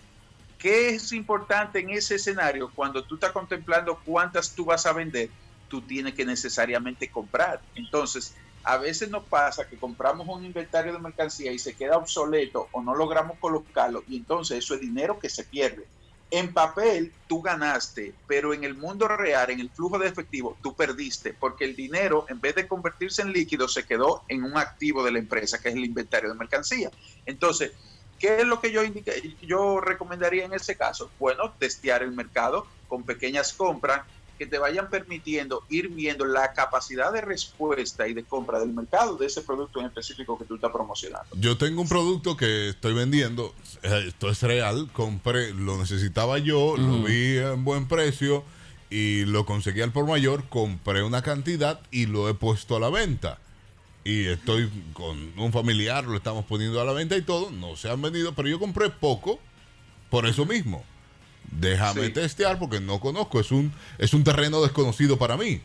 ¿qué 0.58 0.90
es 0.90 1.12
importante 1.12 1.80
en 1.80 1.90
ese 1.90 2.16
escenario 2.16 2.72
cuando 2.74 3.04
tú 3.04 3.16
estás 3.16 3.32
contemplando 3.32 4.00
cuántas 4.04 4.54
tú 4.54 4.66
vas 4.66 4.86
a 4.86 4.94
vender? 4.94 5.30
Tú 5.68 5.82
tienes 5.82 6.14
que 6.14 6.26
necesariamente 6.26 7.10
comprar. 7.10 7.62
Entonces, 7.76 8.36
a 8.64 8.78
veces 8.78 9.10
nos 9.10 9.26
pasa 9.28 9.68
que 9.68 9.78
compramos 9.78 10.28
un 10.28 10.46
inventario 10.46 10.94
de 10.94 11.00
mercancía 11.00 11.52
y 11.52 11.58
se 11.58 11.76
queda 11.76 11.98
obsoleto 11.98 12.70
o 12.72 12.82
no 12.82 12.94
logramos 12.94 13.40
colocarlo 13.40 14.04
y 14.08 14.18
entonces 14.18 14.60
eso 14.60 14.76
es 14.76 14.82
dinero 14.82 15.18
que 15.20 15.30
se 15.30 15.46
pierde. 15.46 15.88
En 16.34 16.54
papel 16.54 17.14
tú 17.28 17.42
ganaste, 17.42 18.16
pero 18.26 18.54
en 18.54 18.64
el 18.64 18.76
mundo 18.76 19.06
real, 19.06 19.50
en 19.50 19.60
el 19.60 19.70
flujo 19.70 20.00
de 20.00 20.08
efectivo, 20.08 20.58
tú 20.64 20.74
perdiste, 20.74 21.34
porque 21.34 21.66
el 21.66 21.76
dinero, 21.76 22.26
en 22.30 22.40
vez 22.40 22.56
de 22.56 22.70
convertirse 22.70 23.22
en 23.22 23.34
líquido, 23.34 23.68
se 23.68 23.86
quedó 23.86 24.24
en 24.30 24.46
un 24.46 24.58
activo 24.58 25.04
de 25.04 25.12
la 25.12 25.20
empresa, 25.20 25.60
que 25.62 25.68
es 25.68 25.76
el 25.76 25.84
inventario 25.84 26.30
de 26.30 26.36
mercancía. 26.36 26.90
Entonces, 27.26 27.74
¿qué 28.18 28.38
es 28.38 28.46
lo 28.46 28.62
que 28.62 28.72
yo, 28.72 28.82
yo 29.42 29.82
recomendaría 29.82 30.46
en 30.46 30.54
ese 30.54 30.78
caso? 30.78 31.12
Bueno, 31.20 31.54
testear 31.60 32.02
el 32.02 32.14
mercado 32.14 32.66
con 32.88 33.04
pequeñas 33.04 33.54
compras 33.54 34.06
que 34.42 34.48
te 34.48 34.58
vayan 34.58 34.90
permitiendo 34.90 35.64
ir 35.70 35.90
viendo 35.90 36.26
la 36.26 36.52
capacidad 36.54 37.14
de 37.14 37.22
respuesta 37.22 38.08
y 38.08 38.16
de 38.16 38.24
compra 38.24 38.60
del 38.60 38.74
mercado 38.74 39.16
de 39.16 39.28
ese 39.28 39.44
producto 39.44 39.80
en 39.80 39.86
específico 39.86 40.36
que 40.36 40.46
tú 40.46 40.56
estás 40.56 40.72
promocionando. 40.72 41.28
Yo 41.40 41.60
tengo 41.60 41.80
un 41.80 41.88
producto 41.88 42.36
que 42.36 42.70
estoy 42.70 42.96
vendiendo, 42.96 43.54
eh, 43.84 44.06
esto 44.08 44.32
es 44.32 44.42
real, 44.42 44.90
compré, 44.94 45.54
lo 45.54 45.78
necesitaba 45.78 46.40
yo, 46.40 46.76
lo 46.76 47.04
vi 47.04 47.38
en 47.38 47.64
buen 47.64 47.88
precio 47.88 48.44
y 48.90 49.26
lo 49.26 49.46
conseguí 49.46 49.82
al 49.82 49.92
por 49.92 50.08
mayor, 50.08 50.46
compré 50.50 51.04
una 51.04 51.22
cantidad 51.22 51.80
y 51.92 52.08
lo 52.08 52.28
he 52.28 52.34
puesto 52.34 52.76
a 52.76 52.80
la 52.80 52.90
venta. 52.90 53.38
Y 54.04 54.26
estoy 54.26 54.72
con 54.94 55.38
un 55.38 55.52
familiar, 55.52 56.06
lo 56.06 56.18
estamos 56.18 56.46
poniendo 56.46 56.82
a 56.82 56.86
la 56.86 56.94
venta 56.94 57.16
y 57.16 57.22
todo, 57.22 57.52
no 57.52 57.76
se 57.76 57.92
han 57.92 58.02
vendido, 58.02 58.34
pero 58.34 58.48
yo 58.48 58.58
compré 58.58 58.90
poco 58.90 59.40
por 60.10 60.26
eso 60.26 60.48
mismo 60.48 60.84
Déjame 61.50 62.10
testear 62.10 62.58
porque 62.60 62.80
no 62.80 63.00
conozco, 63.00 63.40
es 63.40 63.52
un, 63.52 63.74
es 63.98 64.14
un 64.14 64.24
terreno 64.24 64.62
desconocido 64.62 65.18
para 65.18 65.38
mí. 65.38 65.62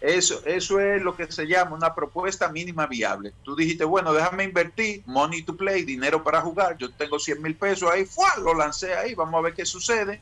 Eso, 0.00 0.42
eso 0.44 0.80
es 0.80 1.00
lo 1.02 1.16
que 1.16 1.32
se 1.32 1.46
llama 1.46 1.76
una 1.76 1.94
propuesta 1.94 2.50
mínima 2.50 2.86
viable. 2.86 3.32
Tú 3.42 3.56
dijiste, 3.56 3.84
bueno, 3.84 4.12
déjame 4.12 4.44
invertir, 4.44 5.02
money 5.06 5.42
to 5.42 5.56
play, 5.56 5.82
dinero 5.82 6.22
para 6.22 6.42
jugar, 6.42 6.76
yo 6.76 6.90
tengo 6.90 7.18
100 7.18 7.40
mil 7.40 7.54
pesos 7.54 7.90
ahí, 7.90 8.04
¡fua! 8.04 8.34
lo 8.42 8.52
lancé 8.52 8.94
ahí, 8.94 9.14
vamos 9.14 9.38
a 9.38 9.40
ver 9.40 9.54
qué 9.54 9.64
sucede. 9.64 10.20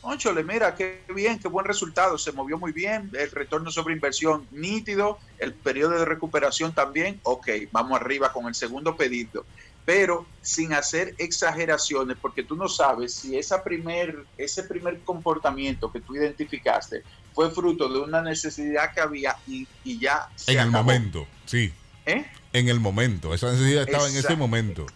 Conchole, 0.00 0.44
mira, 0.44 0.76
qué 0.76 1.02
bien, 1.12 1.40
qué 1.40 1.48
buen 1.48 1.66
resultado, 1.66 2.16
se 2.18 2.30
movió 2.30 2.56
muy 2.56 2.70
bien, 2.70 3.10
el 3.18 3.28
retorno 3.32 3.72
sobre 3.72 3.94
inversión 3.94 4.46
nítido, 4.52 5.18
el 5.38 5.52
periodo 5.52 5.98
de 5.98 6.04
recuperación 6.04 6.72
también, 6.72 7.18
ok, 7.24 7.48
vamos 7.72 8.00
arriba 8.00 8.32
con 8.32 8.46
el 8.46 8.54
segundo 8.54 8.96
pedido 8.96 9.44
pero 9.86 10.26
sin 10.42 10.72
hacer 10.72 11.14
exageraciones, 11.16 12.16
porque 12.20 12.42
tú 12.42 12.56
no 12.56 12.68
sabes 12.68 13.14
si 13.14 13.38
esa 13.38 13.62
primer, 13.62 14.24
ese 14.36 14.64
primer 14.64 15.00
comportamiento 15.00 15.90
que 15.90 16.00
tú 16.00 16.16
identificaste 16.16 17.04
fue 17.32 17.50
fruto 17.52 17.88
de 17.88 18.00
una 18.00 18.20
necesidad 18.20 18.92
que 18.92 19.00
había 19.00 19.36
y, 19.46 19.66
ya 19.98 20.28
se 20.34 20.52
En 20.52 20.58
el 20.58 20.70
momento, 20.70 21.26
sí. 21.46 21.72
¿Eh? 22.04 22.26
En 22.52 22.68
el 22.68 22.80
momento, 22.80 23.32
esa 23.32 23.52
necesidad 23.52 23.84
estaba 23.84 24.08
en 24.08 24.16
ese 24.16 24.34
momento. 24.34 24.86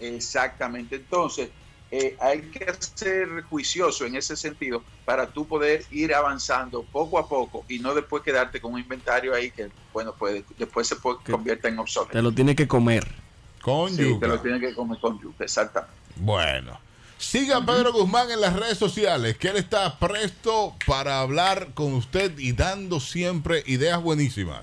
Exactamente, 0.00 0.96
entonces 0.96 1.50
eh, 1.92 2.16
hay 2.18 2.40
que 2.40 2.66
ser 2.80 3.42
juicioso 3.42 4.06
en 4.06 4.16
ese 4.16 4.34
sentido 4.34 4.82
para 5.04 5.28
tú 5.28 5.46
poder 5.46 5.84
ir 5.92 6.14
avanzando 6.14 6.82
poco 6.82 7.16
a 7.18 7.28
poco 7.28 7.64
y 7.68 7.78
no 7.78 7.94
después 7.94 8.24
quedarte 8.24 8.60
con 8.60 8.72
un 8.72 8.80
inventario 8.80 9.34
ahí 9.34 9.52
que, 9.52 9.68
bueno, 9.92 10.14
puede, 10.14 10.44
después 10.58 10.88
se 10.88 10.96
puede, 10.96 11.18
convierte 11.18 11.68
en 11.68 11.78
obsoleto. 11.78 12.12
Te 12.12 12.22
lo 12.22 12.32
tiene 12.32 12.56
que 12.56 12.66
comer. 12.66 13.21
Con 13.62 13.94
sí, 13.94 14.18
te 14.20 14.28
lo 14.28 14.40
tiene 14.40 14.60
que 14.60 14.74
comer 14.74 14.98
con 14.98 15.18
yuca, 15.20 15.44
exactamente. 15.44 15.96
Bueno. 16.16 16.78
Siga 17.16 17.58
a 17.58 17.64
Pedro 17.64 17.92
Guzmán 17.92 18.32
en 18.32 18.40
las 18.40 18.58
redes 18.58 18.76
sociales, 18.76 19.38
que 19.38 19.48
él 19.48 19.56
está 19.56 19.96
presto 20.00 20.74
para 20.84 21.20
hablar 21.20 21.68
con 21.72 21.94
usted 21.94 22.36
y 22.36 22.50
dando 22.50 22.98
siempre 22.98 23.62
ideas 23.66 24.02
buenísimas. 24.02 24.62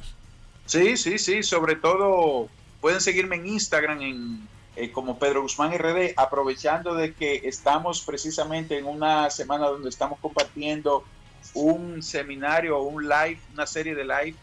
Sí, 0.65 0.97
sí, 0.97 1.17
sí, 1.17 1.41
sobre 1.41 1.77
todo 1.77 2.49
pueden 2.81 2.99
seguirme 2.99 3.37
en 3.37 3.47
Instagram 3.47 4.01
en, 4.01 4.47
eh, 4.75 4.91
como 4.91 5.17
Pedro 5.17 5.41
Guzmán 5.41 5.71
RD, 5.71 6.13
aprovechando 6.17 6.95
de 6.95 7.13
que 7.13 7.41
estamos 7.45 8.01
precisamente 8.01 8.77
en 8.77 8.85
una 8.85 9.29
semana 9.29 9.67
donde 9.67 9.87
estamos 9.87 10.19
compartiendo 10.19 11.05
un 11.53 12.03
seminario 12.03 12.77
o 12.77 12.83
un 12.83 13.07
live, 13.07 13.39
una 13.53 13.65
serie 13.65 13.95
de 13.95 14.03
live 14.03 14.35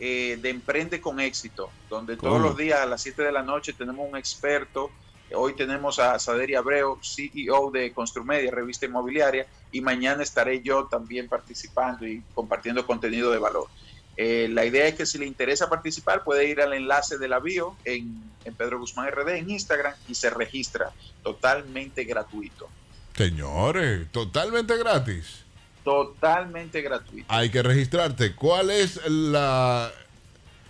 eh, 0.00 0.38
de 0.40 0.50
Emprende 0.50 1.00
con 1.00 1.20
éxito, 1.20 1.70
donde 1.88 2.16
todos 2.16 2.40
los 2.40 2.56
días 2.56 2.80
a 2.80 2.86
las 2.86 3.02
7 3.02 3.22
de 3.22 3.30
la 3.30 3.42
noche 3.42 3.72
tenemos 3.72 4.08
un 4.08 4.16
experto 4.16 4.90
Hoy 5.32 5.54
tenemos 5.54 5.98
a 5.98 6.18
Saderi 6.18 6.54
Abreu, 6.54 6.98
CEO 7.02 7.70
de 7.70 7.92
Construmedia, 7.92 8.50
revista 8.50 8.86
inmobiliaria, 8.86 9.46
y 9.70 9.80
mañana 9.80 10.22
estaré 10.22 10.60
yo 10.60 10.86
también 10.86 11.28
participando 11.28 12.06
y 12.06 12.22
compartiendo 12.34 12.84
contenido 12.84 13.30
de 13.30 13.38
valor. 13.38 13.68
Eh, 14.16 14.48
la 14.50 14.64
idea 14.64 14.88
es 14.88 14.96
que 14.96 15.06
si 15.06 15.18
le 15.18 15.26
interesa 15.26 15.68
participar 15.68 16.24
puede 16.24 16.48
ir 16.48 16.60
al 16.60 16.72
enlace 16.72 17.16
de 17.16 17.28
la 17.28 17.38
bio 17.38 17.76
en, 17.84 18.28
Pedro 18.56 18.80
Guzmán 18.80 19.10
RD 19.12 19.36
en 19.36 19.50
Instagram 19.50 19.94
y 20.08 20.14
se 20.14 20.30
registra 20.30 20.90
totalmente 21.22 22.04
gratuito. 22.04 22.68
Señores, 23.14 24.10
totalmente 24.10 24.76
gratis. 24.76 25.44
Totalmente 25.84 26.82
gratuito. 26.82 27.26
Hay 27.28 27.50
que 27.50 27.62
registrarte. 27.62 28.34
¿Cuál 28.34 28.70
es 28.70 29.00
la 29.08 29.92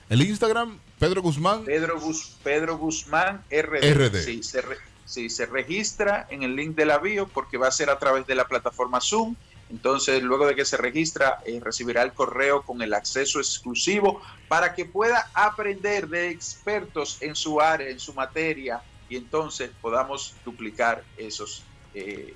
el 0.08 0.22
Instagram? 0.22 0.78
Pedro 0.98 1.22
Guzmán. 1.22 1.64
Pedro, 1.64 1.98
Pedro 2.42 2.76
Guzmán 2.76 3.42
RD. 3.50 4.22
Sí, 5.06 5.28
se 5.28 5.46
registra 5.46 6.26
en 6.30 6.42
el 6.42 6.54
link 6.54 6.76
de 6.76 6.84
la 6.84 6.98
bio 6.98 7.26
porque 7.26 7.56
va 7.56 7.68
a 7.68 7.72
ser 7.72 7.90
a 7.90 7.98
través 7.98 8.26
de 8.26 8.34
la 8.34 8.46
plataforma 8.46 9.00
Zoom. 9.00 9.34
Entonces, 9.70 10.22
luego 10.22 10.46
de 10.46 10.56
que 10.56 10.64
se 10.64 10.76
registra, 10.76 11.38
eh, 11.46 11.60
recibirá 11.62 12.02
el 12.02 12.12
correo 12.12 12.62
con 12.62 12.82
el 12.82 12.92
acceso 12.92 13.38
exclusivo 13.38 14.20
para 14.48 14.74
que 14.74 14.84
pueda 14.84 15.30
aprender 15.32 16.08
de 16.08 16.28
expertos 16.28 17.18
en 17.20 17.36
su 17.36 17.60
área, 17.60 17.88
en 17.88 18.00
su 18.00 18.12
materia, 18.12 18.82
y 19.08 19.16
entonces 19.16 19.70
podamos 19.80 20.34
duplicar 20.44 21.04
esos, 21.16 21.62
eh, 21.94 22.34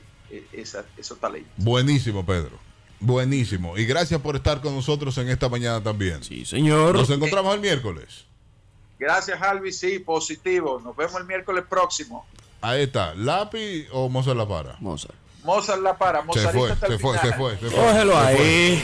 e, 0.53 0.63
esos 0.63 1.19
talentos. 1.19 1.53
Buenísimo, 1.57 2.25
Pedro. 2.25 2.59
Buenísimo. 3.01 3.77
Y 3.77 3.85
gracias 3.85 4.21
por 4.21 4.37
estar 4.37 4.61
con 4.61 4.75
nosotros 4.75 5.17
en 5.19 5.29
esta 5.29 5.49
mañana 5.49 5.83
también. 5.83 6.25
Sí, 6.25 6.45
señor. 6.45 6.95
Nos 6.97 7.11
encontramos 7.11 7.55
el 7.55 7.61
miércoles. 7.61 8.25
Gracias, 8.99 9.41
Alvi. 9.43 9.73
Sí, 9.73 9.99
positivo. 9.99 10.81
Nos 10.83 10.97
vemos 10.97 11.15
el 11.21 11.27
miércoles 11.27 11.65
próximo. 11.69 12.27
Ahí 12.61 12.85
está. 12.85 13.15
¿Lápiz 13.15 13.89
o 13.93 14.09
Mozart 14.09 14.39
La 14.39 14.49
Para? 14.49 14.77
Mozart. 14.81 15.15
Mozart 15.43 15.83
La 15.83 15.99
Para. 15.99 16.23
se 16.33 16.49
fue, 16.49 16.71
se, 16.71 16.99
fue 16.99 17.19
se 17.19 17.33
fue, 17.35 17.59
se 17.59 17.69
fue, 17.69 17.71
Cógelo 17.71 18.17
ahí. 18.17 18.83